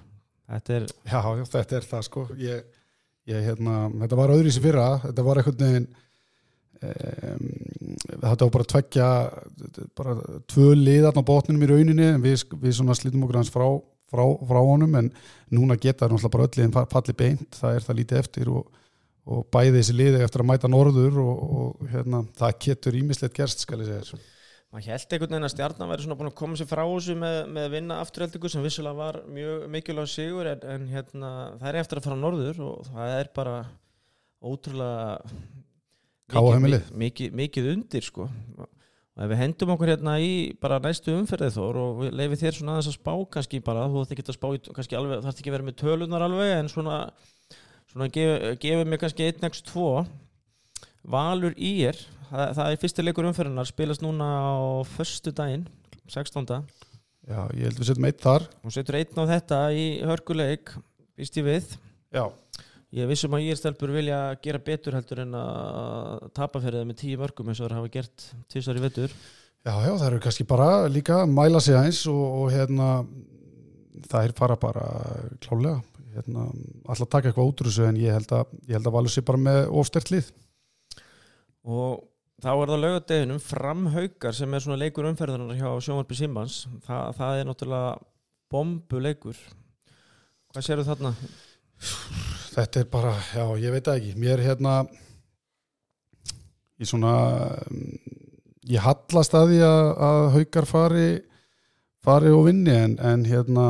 [0.47, 1.21] þetta er Já,
[1.55, 2.67] þetta er það sko ég,
[3.31, 6.03] ég, hérna, þetta var öðru í sig fyrra þetta var veginn um,
[6.77, 9.09] þetta var bara tveggja
[9.97, 10.15] bara
[10.51, 13.65] tvö liðarn á botninum í rauninni við, við svona slítum okkur hans frá,
[14.11, 15.11] frá, frá honum en
[15.53, 18.71] núna geta það náttúrulega bara öll liðin falli beint, það er það lítið eftir og,
[19.27, 23.65] og bæði þessi liði eftir að mæta norður og, og hérna, það getur ímislegt gerst
[23.65, 24.23] skal ég segja þessu
[24.67, 27.37] maður held einhvern veginn að stjarnan væri svona búin að koma sér frá þessu með,
[27.55, 31.29] með að vinna afturheldingu sem vissulega var mjög mikilvæg sigur en, en hérna,
[31.61, 33.53] það er eftir að fara norður og það er bara
[34.43, 35.37] ótrúlega.
[36.33, 38.27] Mikið, mikið, mikið undir sko.
[39.17, 42.57] Og ef við hendum okkur hérna í bara næstu umferðið þór og við leifið þér
[42.59, 45.39] svona aðeins að spá kannski bara, þú þarf ekki að spá í, kannski alveg, þarf
[45.41, 46.99] ekki að vera með tölunar alveg en svona,
[47.93, 49.87] svona gef, gefið mér kannski 1x2
[51.07, 51.97] Valur Ír
[52.29, 54.55] það, það er fyrsti leikur umferðinar spilast núna á
[54.91, 55.65] förstu daginn
[56.11, 56.63] 16.
[57.27, 58.45] Já, ég held við setjum eitt þar.
[58.63, 60.71] Og setur einn á þetta í hörkuleik
[61.19, 61.73] býst ég við.
[62.15, 62.23] Já,
[62.97, 67.01] ég vissum að Ír stelpur vilja gera betur heldur en að tapa fyrir það með
[67.03, 70.47] tíu mörgum eins og það hafa gert tísar í vettur já, já, það eru kannski
[70.49, 72.89] bara líka að mæla sig aðeins og, og hérna
[74.07, 74.87] það er fara bara
[75.43, 75.79] klálega
[76.17, 76.49] hérna,
[76.89, 79.41] alltaf taka eitthvað út úr þessu en ég held að, ég að valur sér bara
[79.41, 80.31] með ofstert lið.
[81.67, 82.01] Og
[82.43, 87.41] þá er það laugadeginum framhaukar sem er svona leikur umferðunar hjá sjónvarpi Simbans Þa, það
[87.41, 87.93] er náttúrulega
[88.53, 89.45] bombuleikur.
[90.53, 91.15] Hvað séru þarna?
[92.57, 94.15] Þetta er bara, já, ég veit ekki.
[94.17, 94.79] Mér hérna
[96.81, 97.13] ég svona
[97.69, 97.83] um,
[98.69, 101.07] ég hallast að því að, að haukar fari
[102.05, 103.67] fari og vinni en, en hérna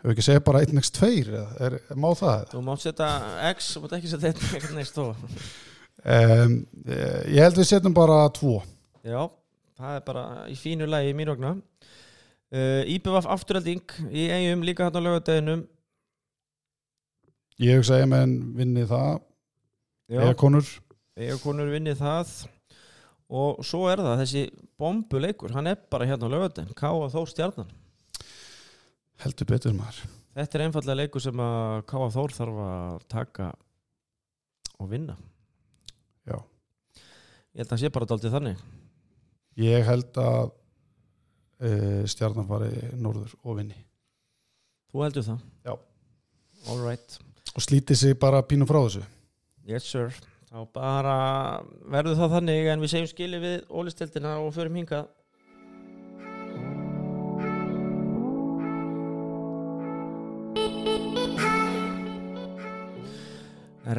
[0.00, 2.46] hefur ekki segja bara 1x2 er, er, má það?
[2.54, 3.10] Þú mátt setja
[3.50, 5.26] X og mátt ekki setja einn eitthvað neist og
[6.00, 6.62] Um,
[7.28, 8.54] ég held við setjum bara 2
[9.04, 9.26] Já,
[9.76, 11.50] það er bara í fínu lagi í mín vegna.
[12.48, 15.66] Uh, Íbjöf afturhalding í eigum líka hann á laugadeginum
[17.60, 19.20] ég hugsa að menn vinni það
[20.10, 20.70] eða konur.
[21.20, 22.32] Eiga konur vinnið það.
[23.30, 24.44] Og svo er það þessi
[24.80, 27.68] bombuleikur, hann er bara hérna á laugadegin Káa Þór stjarnan.
[29.22, 30.00] Heldur betur maður.
[30.34, 33.50] Þetta er einfallega leikur sem að Káa Þór þarf að taka
[34.80, 35.14] og vinna.
[36.26, 36.40] Já.
[37.54, 38.66] Ég held að það sé bara daldið þannig.
[39.60, 43.78] Ég held að uh, stjarnan fari norður og vinni.
[44.90, 45.50] Þú heldur það?
[45.68, 45.74] Já.
[46.66, 47.20] All right
[47.54, 49.02] og slíti sig bara pínu frá þessu?
[49.66, 50.12] Yes sir.
[50.50, 51.16] Þá bara
[51.86, 55.08] verður það þannig en við segjum skilið við ólisteldina og förum hingað.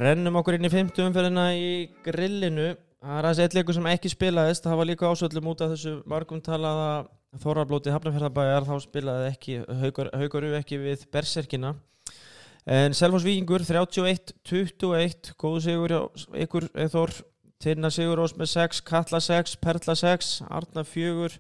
[0.02, 1.72] Rennum okkur inn í 50 umferðina í
[2.06, 2.74] grillinu.
[3.02, 4.68] Það er aðeins eitt leikur sem ekki spilaðist.
[4.68, 6.92] Það var líka ásöldum út af þessu margum talaða
[7.40, 11.72] Þórarblóti Hafnarferðabæjar þá spilaði ekki haugaru ekki við Berserkina
[12.70, 15.94] En Selfos Víkingur 31-21 góðu sigur
[16.38, 17.10] ykkur Eithor
[17.62, 21.40] Tinna Sigur Ós með 6 Katla 6, Perla 6 Arna 4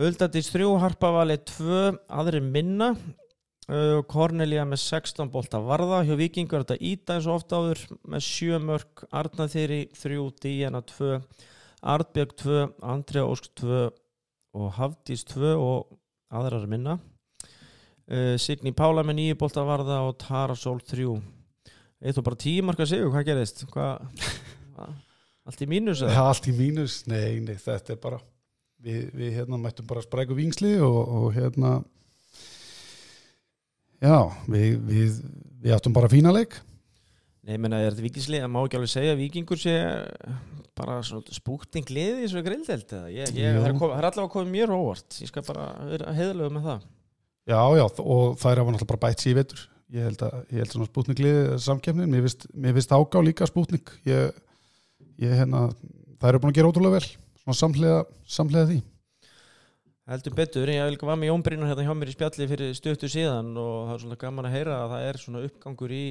[0.00, 2.96] Huldadís 3 Harpavali 2 aðri minna.
[3.70, 6.00] Uh, Cornelia með 16 bolta varða.
[6.02, 10.82] Hjá Víkingur þetta Íta eins og ofta áður með 7 mörg Arna Þyri 3 Díana
[10.90, 11.20] 2
[11.94, 13.86] Artbjörg 2 Andrea Ósk 2
[14.58, 15.94] og Hafdís 2 og
[16.34, 16.98] aðrar minna
[18.10, 21.06] uh, Signý Pála með nýju bolta varða og Tara Sól 3
[22.00, 23.64] Eithor bara tíu marka sigur, hvað gerðist?
[23.70, 24.06] Hvað?
[25.50, 26.02] Allt í mínus?
[26.04, 28.20] er allt í mínus, nei, nei þetta er bara
[28.80, 31.80] við, við hérna mættum bara spræku vingsli og, og hérna
[34.00, 34.16] já,
[34.48, 35.22] við, við
[35.60, 36.56] við áttum bara fína leik
[37.40, 38.42] Nei, menna, er þetta vikingslið?
[38.44, 39.74] Það má ekki alveg segja vikingur sé
[40.76, 43.08] bara svona spúkting liði í svo grildeld eða?
[43.10, 43.62] Ég, ég, Jú.
[43.64, 45.16] það er, allavega komið á óvart.
[45.24, 46.84] Ég skal bara vera heiðalög með það.
[47.48, 49.64] Já, já, og þær hafa náttúrulega bara bætt sér í vetur.
[49.90, 53.90] Ég held að, ég held svona spútninglið samkefnin, mér finnst, mér finnst ágá líka spútning
[54.06, 54.36] ég,
[55.18, 55.64] ég hérna
[56.20, 57.08] þær eru búin að gera ótrúlega vel
[57.40, 58.78] svona samhlega, samhlega því.
[60.10, 63.50] Heldur betur, ég var með Jón Brynur hérna hjá mér í spjalli fyrir stöttu síðan
[63.58, 66.04] og það er svona gaman að heyra að það er svona uppgangur í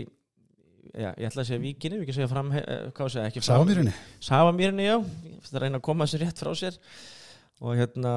[0.93, 3.43] já, ég ætla að segja við ekki að segja fram eh, hvað að segja, ekki
[3.43, 6.79] fram Sámýrinni, Safamýrinni, já, ég finnst að reyna að koma þessu rétt frá sér
[7.59, 8.13] og hérna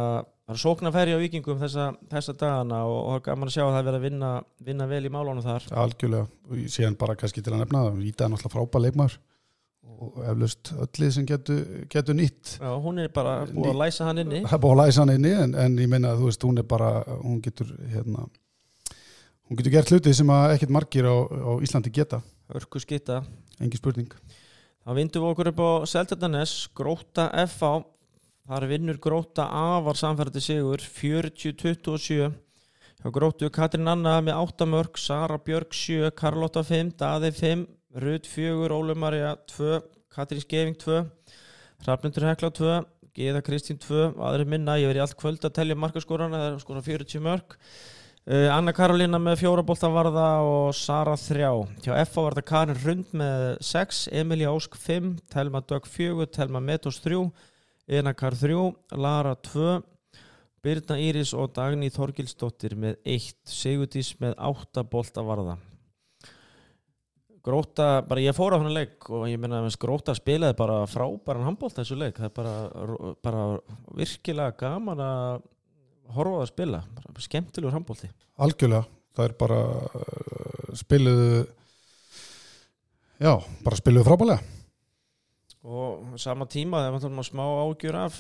[0.47, 3.81] það er sóknarfæri á vikingum þessa, þessa dagana og, og gaman að sjá að það
[3.81, 4.31] er verið að vinna,
[4.69, 5.69] vinna vel í málunum þar.
[5.85, 6.29] Algjörlega.
[6.49, 9.19] Og síðan bara kannski til að nefna það, Íta er náttúrulega frábæð leikmaður
[10.03, 12.57] og eflaust öllið sem getur getu nýtt.
[12.59, 14.43] Já, hún er bara búið að læsa hann inni.
[14.47, 16.63] Það er búið að læsa hann inni en, en ég meina að þú veist, hún
[16.63, 16.91] er bara
[17.23, 18.27] hún getur hérna
[19.47, 22.23] hún getur gert hluti sem að ekkert margir á, á Íslandi geta,
[22.53, 23.23] Örku skitta
[23.63, 24.11] engin spurning.
[24.83, 27.77] Þá vindum við okkur upp á Seltjarnanes Gróta FA
[28.43, 32.33] Þar vinnur Gróta afar samfærdi sigur 40-27
[32.99, 37.63] hjá Grótu Katrin Anna með 8 mörg Sara Björg 7, Karlotta 5 Daði 5,
[38.03, 39.79] Rud 4 Ólu Marja 2,
[40.11, 41.05] Katrin Skeving 2
[41.87, 42.75] Hrafnundur Hekla 2
[43.15, 44.75] Geða Kristín 2, aðri minna.
[44.81, 47.59] Ég verið allt kvöld að telja markaskórana það er skora 40 mörg
[48.23, 51.49] Anna Karolina með fjóra bolta varða og Sara þrjá.
[51.83, 56.63] Hjá FA var það Karin Rund með 6, Emilia Ósk 5, Telma Dögg 4, Telma
[56.63, 57.19] Metos 3,
[57.91, 58.55] Enakar 3,
[58.95, 59.81] Lara 2,
[60.63, 65.57] Birna Íris og Dagný Þorgilsdóttir með 1, Sigurdís með 8 bolta varða.
[67.43, 71.49] Gróta, bara ég fór á hann leik og ég menna að Gróta spilaði bara frábæran
[71.49, 72.21] handbólt þessu leik.
[72.21, 72.55] Það er bara,
[73.27, 73.47] bara
[73.99, 75.43] virkilega gaman að
[76.15, 78.13] horfa að spila, bara skemmtilegur handbólti.
[78.39, 81.45] algjörlega, það er bara uh, spiluðu
[83.23, 84.62] já, bara spiluðu frábælega
[85.63, 88.17] og sama tíma það er maður smá ágjur af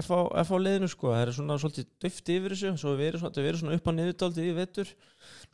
[0.00, 3.76] FH liðinu sko, það er svona svolítið döft yfir þessu, svo við erum svona, svona
[3.76, 4.92] upp á niðurdaldið í vettur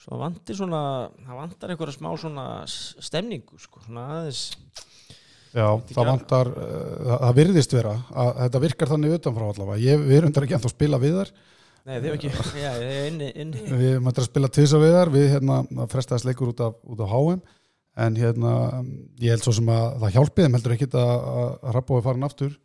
[0.03, 0.83] svo vantir svona,
[1.25, 4.45] það vantar einhverja smá svona stemningu sko, svona aðeins.
[5.57, 9.83] Já, það vantar, uh, það, það virðist vera að þetta virkar þannig utanfrá allavega.
[9.83, 11.31] Ég, við erum þetta ekki ennþá að spila við þar
[11.87, 12.31] Nei, þið hefur ekki,
[12.65, 13.63] já, þið er inni, inni.
[13.71, 16.81] við erum þetta að spila tvisa við þar við hérna, það frestaðist leikur út af,
[16.83, 17.43] út af HM
[17.97, 18.53] en hérna,
[19.23, 22.57] ég held svo sem að það hjálpið, þeim heldur ekki að, að Rappói farin aftur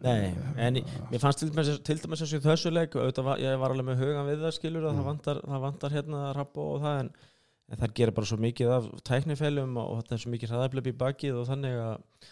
[0.00, 3.88] Nei, en ég, fannst til dæmis til dæmis þessu leik, auðvitað var, ég var alveg
[3.90, 5.00] með hugan við það skilur að Mm.
[5.00, 7.10] það vantar, það vantar hérna Rappó og það en,
[7.70, 10.94] en það gerir bara svo mikið af tæknifælum og þetta er svo mikið hraðablöp í
[11.04, 12.30] bakið og þannig að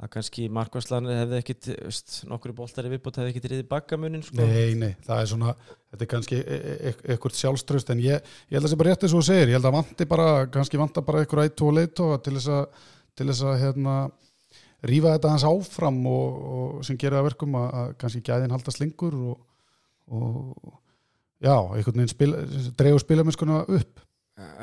[0.00, 4.38] að kannski markværslanir hefði ekkit veist, nokkru boltar í viðbútt hefði ekkit riðið bakkamunin sko.
[4.40, 8.56] Nei, nei, það er svona þetta er kannski e e eitthvað sjálfströst en ég, ég
[8.56, 10.30] held að það sé bara rétt eins og þú segir ég held að vanti bara,
[10.54, 12.88] kannski vanta bara eitthvað eitt og leitóa til þess að
[13.20, 13.96] til þess að hérna
[14.88, 18.80] rífa þetta hans áfram og, og sem gerir það verkum að, að kannski gæðin haldast
[18.80, 19.34] lengur og,
[20.16, 20.78] og
[21.44, 22.32] já, einhvern veginn spil,
[22.78, 24.06] dreigur spilamennskuna upp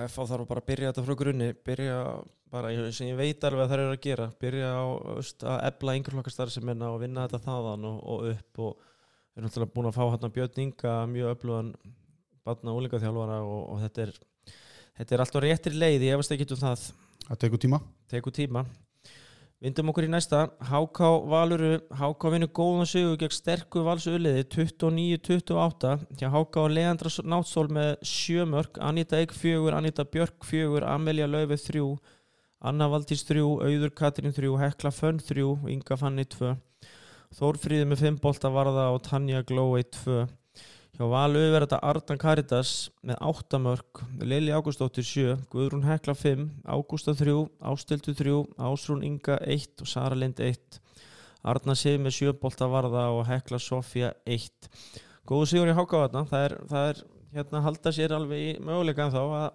[0.07, 1.97] FH þarf bara að byrja þetta frá grunni byrja
[2.51, 4.85] bara, ég- sem ég veit alveg að það eru að gera byrja á
[5.17, 9.41] veist, að ebla einhverflokkastar sem minna og vinna þetta þaðan og, og upp og við
[9.41, 11.73] erum náttúrulega búin að fá hérna Björn Inga mjög öflugan
[12.47, 14.13] batna og úlingaþjálfara og, og þetta er
[14.97, 16.85] þetta er alltaf réttir leið, ég efast ekki um það.
[17.27, 17.79] Það tekur tíma.
[18.09, 18.63] Tekur tíma
[19.57, 20.43] Vindum okkur í næsta.
[20.69, 27.65] HK Valuru, HK vinnur góðan sigur gegn sterku valsuliði 29-28 hjá HK og Leandra Náttsól
[27.73, 31.87] með sjömörk Anita Eik fjögur, Anita Björk fjögur Amelja Laufi þrjú
[32.69, 36.53] Anna Valdís þrjú, Auður Katrín þrjú Hekla Fönn þrjú, Inga Fanny tvö.
[37.37, 40.27] Þórfríði með fimm bolta varða og Tanja Glói tvö
[40.97, 42.69] Hjá Valu verður þetta Ardan Karitas
[43.05, 47.35] með 8 mörg, Lili Ágústóttir 7, Guðrún Hekla 5, Ágústa 3,
[47.69, 48.33] Ástildu 3,
[48.65, 50.79] Ásrún Inga 1 og Sara Lind 1.
[51.45, 54.49] Arna Sif með 7 bolta varða og Hekla Sofía 1.
[55.29, 57.05] Góðu sigur í Hákavatna, það er, það er
[57.37, 59.47] hérna halda sér alveg í möguleika þá að,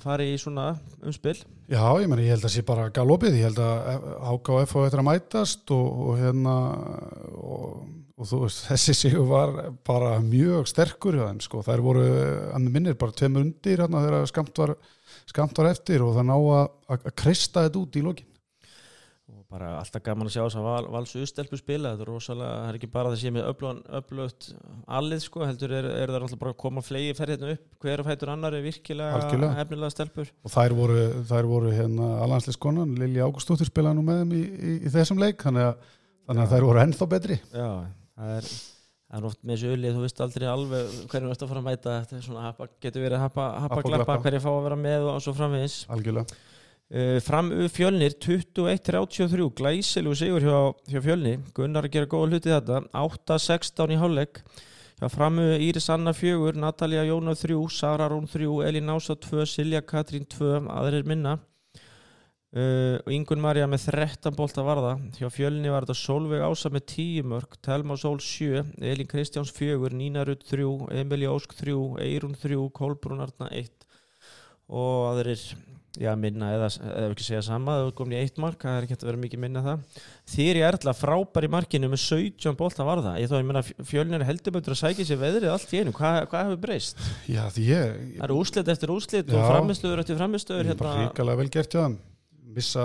[0.00, 0.70] að fara í svona
[1.04, 1.36] umspil.
[1.68, 5.04] Já, ég meni, ég held að sé bara galopið, ég held að HKF á eftir
[5.04, 6.60] að mætast og, og hérna
[7.36, 7.88] og,
[8.18, 9.56] og þú veist, þessi sigur var
[9.86, 12.06] bara mjög sterkur hjá þeim, sko, þær voru
[12.52, 14.74] að með minnir bara tveim undir hérna þegar skamt var,
[15.30, 18.26] skamt var eftir og það ná að, kreista þetta út í lokin.
[19.28, 22.54] og bara alltaf gaman að sjá þess að val, valsu stelpu spila, þetta er rosalega
[22.56, 24.48] það er ekki bara þessi með öflugan, öflugt
[24.98, 28.32] allið sko, heldur er, er það alltaf bara að koma flegi ferðinu upp, hver fætur
[28.32, 29.58] annari virkilega Algjörlega.
[29.60, 34.34] hefnilega stelpur Og þær voru, þær voru hérna alhansleiskonan, Lilja Ágústóttir spilaði nú með þeim
[34.40, 35.94] í, í, í þessum leik, þannig að,
[36.28, 37.40] þannig að þær voru ennþá betri.
[37.52, 37.68] já,
[38.18, 38.50] það er
[39.08, 41.96] það er oft með þessu ölið, þú veist aldrei alveg ert að fara að mæta,
[42.02, 45.08] þetta er svona happa, getur verið happa, Happa og glappa, hverju fá að vera með
[45.14, 45.80] og svo framvegis.
[45.94, 46.40] Algjörlega.
[46.88, 51.34] Uh, fram U fjölnir 21-33 glæsilegu sigur hjá, hjá fjölni.
[51.56, 52.80] Gunnar að gera góða hluti þetta.
[52.96, 54.40] 8-16 í hálfleik.
[54.98, 59.44] Hjá fram U Íris Anna 4 Natalia Jóna 3, Sara Rún 3 Elin Ása 2,
[59.48, 61.36] Silja Katrín 2 aðrir minna
[62.56, 66.86] uh, og Ingun Marja með 13 bolta varða hjá fjölni var þetta Solveig Ása með
[66.94, 70.68] 10 mörg Telma Sól 7, Elin Kristjáns 4 Nína Rutt 3,
[71.02, 73.74] Emilja Ósk 3 Eirún 3, Kolbrún Arna 1
[74.68, 75.40] og aðrir
[75.98, 78.94] já, minna eða, eða ekki segja sama það komin í eitt mark, það er ekki
[78.94, 80.02] hægt að vera mikið minna það.
[80.34, 84.54] Þýri Erla frábær í markinu með 17 bolta varða, ég þó ég meina fjölnir heldur
[84.58, 85.94] betur að sækja sér veðrið allt í einu.
[85.96, 87.02] Hvað, hvað hefur breyst?
[87.30, 90.72] Já, því ég, Það eru úrslit eftir úrslit og framistöður eftir framistöður
[92.48, 92.84] Missa,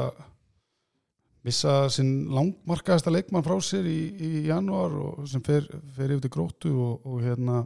[1.46, 6.34] missa sinn langmarkaðasta leikmann frá sér í, í janúar og sem fer, fer yfir til
[6.34, 7.64] gróttu og, og hérna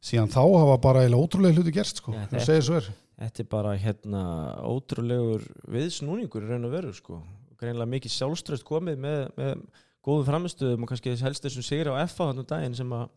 [0.00, 2.88] síðan þá hafa bara ótrúlega hluti gerst sko, Já, það segir svo er.
[3.16, 4.22] Þetta er bara hérna
[4.68, 7.20] ótrúlegur viðsnúningur í raun og veru sko.
[7.56, 9.62] Greinlega mikið sjálfströst komið með, með
[10.04, 13.08] góðum framistuðum og kannski helst þessum sigri á FA þannig daginn sem að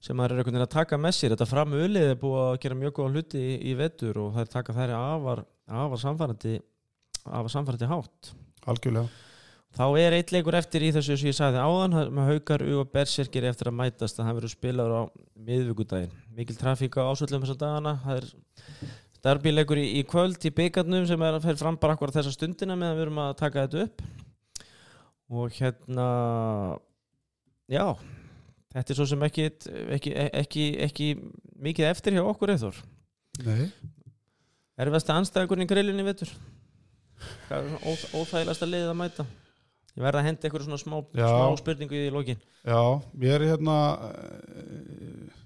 [0.00, 1.32] sem að er einhvern veginn að taka með sér.
[1.34, 4.52] Þetta framulið er búið að gera mjög góða hluti í, í vetur og það er
[4.54, 5.42] taka þær afar,
[5.84, 6.54] afar samfærandi
[7.26, 8.30] afar samfærandi hátt.
[8.70, 9.08] Algjörlega,
[9.76, 13.46] þá er eitt leikur eftir í þessu sem ég sagði áðan með haukar og Berserkir
[13.48, 15.02] eftir að mætast að það verður spilaður á
[15.50, 18.30] miðvíkudaginn mikil trafík á ásvöldum þessar dagana það er
[19.24, 22.76] derbyleikur í, í kvöld í byggarnum sem er að fer fram bara akkurat þessa stundina
[22.78, 24.04] meðan við erum að taka þetta upp.
[25.30, 26.06] Og hérna
[27.70, 27.84] já
[28.74, 29.48] þetta er svo sem ekki,
[29.96, 31.08] ekki, ekki, ekki
[31.62, 32.78] mikið eftir hjá okkur eithor
[33.44, 33.68] nei.
[34.80, 36.32] Erfast að anstæðagurinn í grillinu vetur
[37.48, 39.26] hvað er svona ó- óþægilegasta liðið að mæta?
[39.90, 42.42] Ég verða að henda eitthvað svona smá, smá spurningu í lokin.
[42.62, 42.82] Já,
[43.20, 45.38] mér er hérna eh,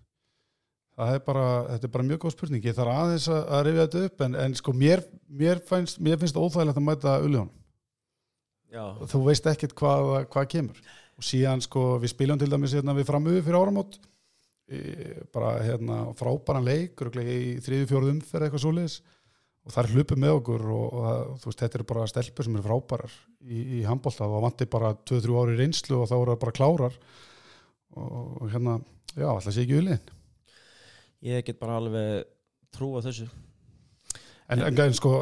[0.94, 3.86] það er bara þetta er bara mjög góð spurning, ég þarf aðeins að, að rifja
[3.86, 5.04] þetta upp en, en sko mér,
[5.42, 7.50] mér, finnst, mér finnst óþægilegt að mæta Uljón
[8.74, 10.84] já, þú veist ekkert hvað, hvað kemur.
[11.14, 13.98] Og síðan sko við spiljum til dæmis hérna við framuðu fyrir áramót.
[14.64, 14.78] E,
[15.34, 18.96] bara hérna frábæran leik í þriði fjóruð umferð eitthvað svoleiðis
[19.64, 22.46] og það er hlupið með okkur og, og það, þú veist þetta eru bara stelpur
[22.46, 26.34] sem eru frábærar í, í handbólta og vantir bara 2-3 ári reynslu og þá eru
[26.34, 26.98] það bara klárar.
[27.94, 28.76] Og, hérna
[29.14, 30.12] já, alltaf sé ekki uliðin
[31.24, 32.24] ég get bara alveg
[32.74, 33.26] trúa þessu.
[34.52, 35.12] En, en, en sko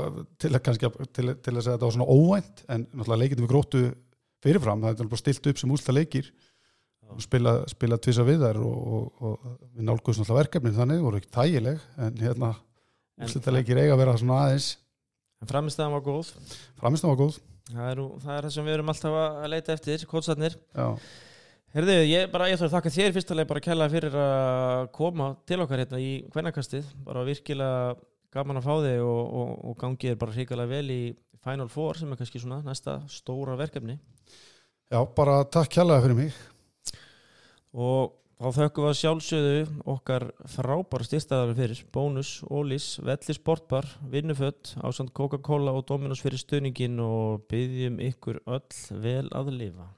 [0.40, 3.52] til, að kannski, til, til að segja þetta var svona óvænt en náttúrulega leikindum við
[3.52, 3.82] gróttu
[4.42, 6.32] fyrirfram, það er bara stilt upp sem úrsta leikir.
[7.12, 11.20] Og spila, spila tvisa við þær og, og, og við nálguðum náttúrulega verkefnin þannig, voru
[11.20, 12.52] ekki þægileg en hérna
[13.20, 14.70] Úrslita leikir eiga að vera svona aðeins.
[15.42, 16.30] En framistæðan var góð.
[16.80, 17.42] Framist var góð.
[17.72, 20.56] Það er, það er það sem við erum alltaf að leita eftir kótsarnir.
[20.72, 20.88] Já,
[21.72, 25.28] Herðu, ég, bara, ég þarf að þakka þér fyrstulega bara að kella fyrir að koma
[25.48, 27.94] til okkar hérna í kvennakastið, bara virkilega
[28.36, 30.98] gaman að fá þig og, og, og gangið er bara hrikalega vel í
[31.40, 33.96] Final Four sem er kannski svona næsta stóra verkefni.
[34.92, 36.36] Já, bara takk kjærlega fyrir mig.
[37.72, 39.58] Og þá þökkum við að sjálfsögðu
[39.92, 46.98] okkar frábæra styrstaðar fyrir Bónus, Ólís, Velli Sportbar Vinnufött, Ásand Coca-Cola og Dominos fyrir stuðningin
[47.04, 49.88] og byggjum ykkur öll vel að lifa.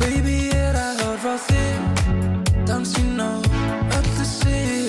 [0.00, 2.60] Baby er að horfa á þig.
[2.64, 3.30] Dansinn á
[4.00, 4.79] öllu signa